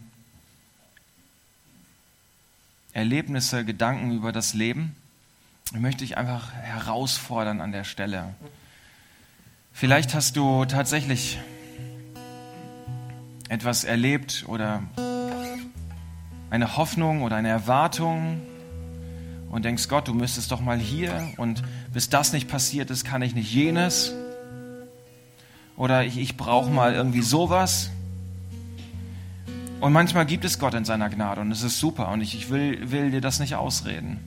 Erlebnisse, 2.95 3.67
Gedanken 3.67 4.13
über 4.13 4.33
das 4.33 4.55
Leben. 4.55 4.97
Ich 5.75 5.79
möchte 5.79 6.05
dich 6.05 6.17
einfach 6.17 6.55
herausfordern 6.55 7.61
an 7.61 7.71
der 7.71 7.85
Stelle. 7.85 8.33
Vielleicht 9.75 10.15
hast 10.15 10.39
du 10.39 10.65
tatsächlich 10.65 11.39
etwas 13.51 13.85
erlebt 13.85 14.47
oder 14.49 14.83
eine 16.49 16.79
Hoffnung 16.79 17.25
oder 17.25 17.37
eine 17.37 17.51
Erwartung 17.51 18.41
und 19.51 19.67
denkst, 19.67 19.89
Gott, 19.89 20.09
du 20.09 20.15
müsstest 20.15 20.51
doch 20.51 20.63
mal 20.63 20.79
hier 20.79 21.35
und 21.37 21.63
bis 21.93 22.09
das 22.09 22.33
nicht 22.33 22.49
passiert 22.49 22.91
ist, 22.91 23.05
kann 23.05 23.21
ich 23.21 23.35
nicht 23.35 23.53
jenes. 23.53 24.15
Oder 25.77 26.05
ich, 26.05 26.19
ich 26.19 26.37
brauche 26.37 26.71
mal 26.71 26.95
irgendwie 26.95 27.23
sowas. 27.23 27.91
Und 29.81 29.93
manchmal 29.93 30.25
gibt 30.25 30.45
es 30.45 30.59
Gott 30.59 30.75
in 30.75 30.85
seiner 30.85 31.11
Gnade 31.11 31.43
und 31.43 31.53
es 31.53 31.63
ist 31.63 31.79
super 31.79 32.09
und 32.09 32.23
ich, 32.23 32.35
ich 32.35 32.49
will, 32.49 32.91
will 32.91 33.11
dir 33.11 33.21
das 33.21 33.41
nicht 33.41 33.57
ausreden. 33.57 34.19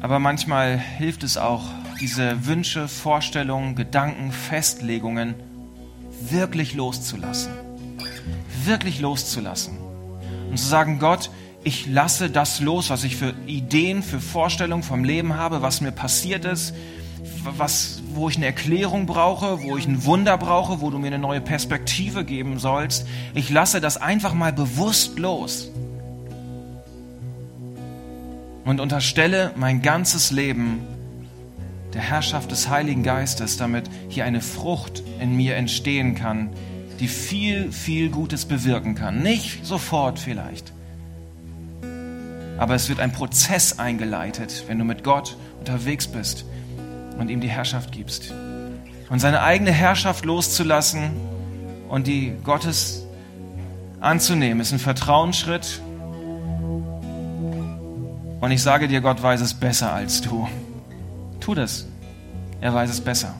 Aber 0.00 0.18
manchmal 0.18 0.78
hilft 0.78 1.24
es 1.24 1.36
auch, 1.36 1.64
diese 2.00 2.46
Wünsche, 2.46 2.88
Vorstellungen, 2.88 3.74
Gedanken, 3.74 4.32
Festlegungen 4.32 5.34
wirklich 6.20 6.74
loszulassen. 6.74 7.52
Wirklich 8.64 9.00
loszulassen. 9.00 9.78
Und 10.50 10.58
zu 10.58 10.66
sagen, 10.66 10.98
Gott, 10.98 11.30
ich 11.64 11.86
lasse 11.86 12.30
das 12.30 12.60
los, 12.60 12.90
was 12.90 13.04
ich 13.04 13.16
für 13.16 13.34
Ideen, 13.46 14.02
für 14.02 14.20
Vorstellungen 14.20 14.82
vom 14.82 15.04
Leben 15.04 15.34
habe, 15.34 15.62
was 15.62 15.80
mir 15.80 15.92
passiert 15.92 16.44
ist, 16.44 16.74
was, 17.44 18.02
wo 18.14 18.28
ich 18.28 18.36
eine 18.36 18.46
Erklärung 18.46 19.06
brauche, 19.06 19.62
wo 19.62 19.76
ich 19.76 19.86
ein 19.86 20.04
Wunder 20.04 20.36
brauche, 20.36 20.80
wo 20.80 20.90
du 20.90 20.98
mir 20.98 21.08
eine 21.08 21.18
neue 21.18 21.40
Perspektive 21.40 22.24
geben 22.24 22.58
sollst. 22.58 23.06
Ich 23.34 23.50
lasse 23.50 23.80
das 23.80 23.96
einfach 23.96 24.34
mal 24.34 24.52
bewusst 24.52 25.18
los 25.18 25.70
und 28.64 28.80
unterstelle 28.80 29.52
mein 29.56 29.82
ganzes 29.82 30.30
Leben 30.30 30.80
der 31.92 32.02
Herrschaft 32.02 32.50
des 32.50 32.68
Heiligen 32.68 33.02
Geistes, 33.02 33.56
damit 33.56 33.88
hier 34.08 34.24
eine 34.24 34.40
Frucht 34.40 35.02
in 35.20 35.36
mir 35.36 35.56
entstehen 35.56 36.14
kann, 36.14 36.50
die 36.98 37.08
viel, 37.08 37.70
viel 37.72 38.10
Gutes 38.10 38.46
bewirken 38.46 38.94
kann. 38.94 39.22
Nicht 39.22 39.64
sofort 39.64 40.18
vielleicht, 40.18 40.72
aber 42.58 42.74
es 42.74 42.88
wird 42.88 43.00
ein 43.00 43.12
Prozess 43.12 43.78
eingeleitet, 43.78 44.64
wenn 44.66 44.78
du 44.78 44.84
mit 44.84 45.04
Gott 45.04 45.36
unterwegs 45.60 46.06
bist 46.06 46.44
und 47.18 47.30
ihm 47.30 47.40
die 47.40 47.48
Herrschaft 47.48 47.92
gibst. 47.92 48.32
Und 49.10 49.20
seine 49.20 49.42
eigene 49.42 49.72
Herrschaft 49.72 50.24
loszulassen 50.24 51.12
und 51.88 52.06
die 52.06 52.34
Gottes 52.42 53.06
anzunehmen, 54.00 54.60
ist 54.60 54.72
ein 54.72 54.78
Vertrauensschritt. 54.78 55.80
Und 58.40 58.50
ich 58.50 58.62
sage 58.62 58.88
dir, 58.88 59.00
Gott 59.00 59.22
weiß 59.22 59.40
es 59.40 59.54
besser 59.54 59.92
als 59.92 60.20
du. 60.20 60.48
Tu 61.40 61.54
das. 61.54 61.86
Er 62.60 62.74
weiß 62.74 62.90
es 62.90 63.00
besser. 63.00 63.34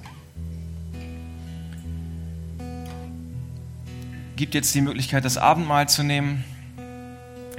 Gibt 4.36 4.54
jetzt 4.54 4.74
die 4.74 4.80
Möglichkeit, 4.80 5.24
das 5.24 5.38
Abendmahl 5.38 5.88
zu 5.88 6.02
nehmen. 6.02 6.44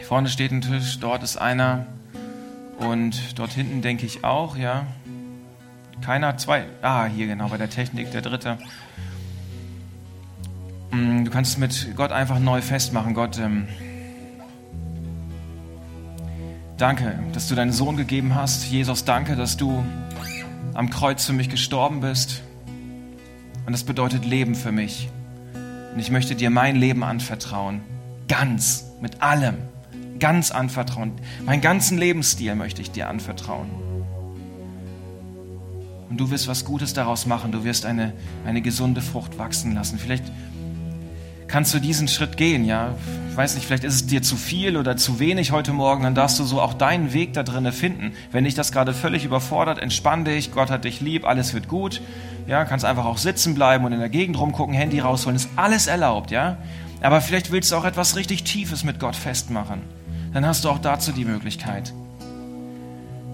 Vorne 0.08 0.30
steht 0.30 0.52
ein 0.52 0.62
Tisch, 0.62 1.00
dort 1.00 1.24
ist 1.24 1.38
einer. 1.38 1.88
Und 2.78 3.40
dort 3.40 3.52
hinten 3.52 3.82
denke 3.82 4.06
ich 4.06 4.24
auch, 4.24 4.58
ja. 4.58 4.86
Keiner, 6.06 6.38
zwei. 6.38 6.66
Ah, 6.84 7.06
hier 7.06 7.26
genau, 7.26 7.48
bei 7.48 7.58
der 7.58 7.68
Technik, 7.68 8.12
der 8.12 8.22
dritte. 8.22 8.60
Mm, 10.92 11.26
du 11.26 11.32
kannst 11.32 11.54
es 11.54 11.58
mit 11.58 11.96
Gott 11.96 12.12
einfach 12.12 12.38
neu 12.38 12.62
festmachen. 12.62 13.16
Gott, 13.16 13.40
ähm, 13.40 13.68
danke, 16.78 17.18
dass 17.34 17.48
du 17.48 17.56
deinen 17.56 17.72
Sohn 17.72 17.98
gegeben 17.98 18.36
hast. 18.36 18.66
Jesus, 18.66 19.04
danke, 19.04 19.36
dass 19.36 19.58
du 19.58 19.84
am 20.76 20.92
Kreuz 20.92 21.26
für 21.26 21.34
mich 21.34 21.50
gestorben 21.50 22.02
bist. 22.02 22.44
Und 23.66 23.74
das 23.74 23.84
bedeutet 23.84 24.26
Leben 24.26 24.54
für 24.54 24.72
mich. 24.72 25.10
Und 25.92 26.00
ich 26.00 26.12
möchte 26.12 26.36
dir 26.36 26.52
mein 26.52 26.76
Leben 26.76 27.04
anvertrauen. 27.04 27.82
Ganz, 28.28 28.86
mit 29.02 29.24
allem 29.24 29.56
ganz 30.20 30.52
anvertrauen. 30.52 31.14
Meinen 31.46 31.62
ganzen 31.62 31.98
Lebensstil 31.98 32.54
möchte 32.54 32.82
ich 32.82 32.92
dir 32.92 33.10
anvertrauen. 33.10 33.95
Und 36.10 36.20
du 36.20 36.30
wirst 36.30 36.48
was 36.48 36.66
Gutes 36.66 36.94
daraus 36.94 37.26
machen. 37.26 37.52
Du 37.52 37.64
wirst 37.64 37.86
eine, 37.86 38.14
eine 38.46 38.62
gesunde 38.62 39.02
Frucht 39.02 39.38
wachsen 39.38 39.74
lassen. 39.74 39.98
Vielleicht 39.98 40.24
kannst 41.48 41.74
du 41.74 41.80
diesen 41.80 42.08
Schritt 42.08 42.38
gehen, 42.38 42.66
ja. 42.66 42.96
Ich 43.30 43.38
weiß 43.38 43.56
nicht, 43.56 43.66
vielleicht 43.66 43.84
ist 43.84 43.96
es 43.96 44.06
dir 44.08 44.22
zu 44.22 44.36
viel 44.36 44.78
oder 44.78 44.98
zu 44.98 45.20
wenig 45.20 45.52
heute 45.52 45.74
Morgen, 45.74 46.04
dann 46.04 46.16
darfst 46.16 46.40
du 46.40 46.44
so 46.44 46.62
auch 46.62 46.74
deinen 46.74 47.12
Weg 47.12 47.34
da 47.34 47.44
drinne 47.44 47.72
finden. 47.72 48.14
Wenn 48.32 48.46
dich 48.46 48.56
das 48.56 48.72
gerade 48.72 48.94
völlig 48.94 49.26
überfordert, 49.26 49.80
entspann 49.80 50.26
dich, 50.26 50.54
Gott 50.54 50.70
hat 50.70 50.86
dich 50.86 51.02
lieb, 51.02 51.26
alles 51.26 51.54
wird 51.54 51.68
gut. 51.68 52.02
Ja, 52.48 52.64
kannst 52.66 52.86
einfach 52.86 53.06
auch 53.06 53.18
sitzen 53.18 53.56
bleiben 53.56 53.84
und 53.86 53.92
in 53.92 54.00
der 54.00 54.10
Gegend 54.10 54.40
rumgucken, 54.40 54.74
Handy 54.74 55.00
rausholen, 55.00 55.36
ist 55.36 55.50
alles 55.56 55.88
erlaubt, 55.88 56.32
ja. 56.32 56.58
Aber 57.02 57.20
vielleicht 57.20 57.52
willst 57.52 57.72
du 57.72 57.76
auch 57.76 57.86
etwas 57.86 58.16
richtig 58.16 58.44
Tiefes 58.44 58.84
mit 58.84 59.00
Gott 59.00 59.16
festmachen 59.16 59.82
dann 60.36 60.46
hast 60.46 60.66
du 60.66 60.70
auch 60.70 60.80
dazu 60.80 61.14
die 61.14 61.24
Möglichkeit. 61.24 61.94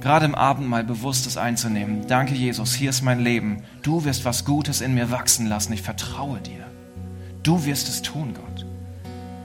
Gerade 0.01 0.25
im 0.25 0.33
Abend 0.33 0.67
mal 0.67 0.83
bewusstes 0.83 1.37
einzunehmen. 1.37 2.07
Danke, 2.07 2.33
Jesus, 2.33 2.73
hier 2.73 2.89
ist 2.89 3.03
mein 3.03 3.19
Leben. 3.19 3.61
Du 3.83 4.03
wirst 4.03 4.25
was 4.25 4.45
Gutes 4.45 4.81
in 4.81 4.95
mir 4.95 5.11
wachsen 5.11 5.45
lassen. 5.45 5.73
Ich 5.73 5.83
vertraue 5.83 6.41
dir. 6.41 6.65
Du 7.43 7.65
wirst 7.65 7.87
es 7.87 8.01
tun, 8.01 8.33
Gott. 8.33 8.65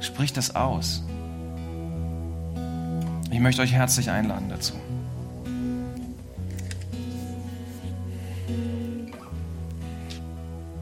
Sprich 0.01 0.33
das 0.33 0.57
aus. 0.57 1.05
Ich 3.31 3.41
möchte 3.41 3.61
euch 3.61 3.73
herzlich 3.73 4.11
einladen 4.11 4.49
dazu. 4.49 4.73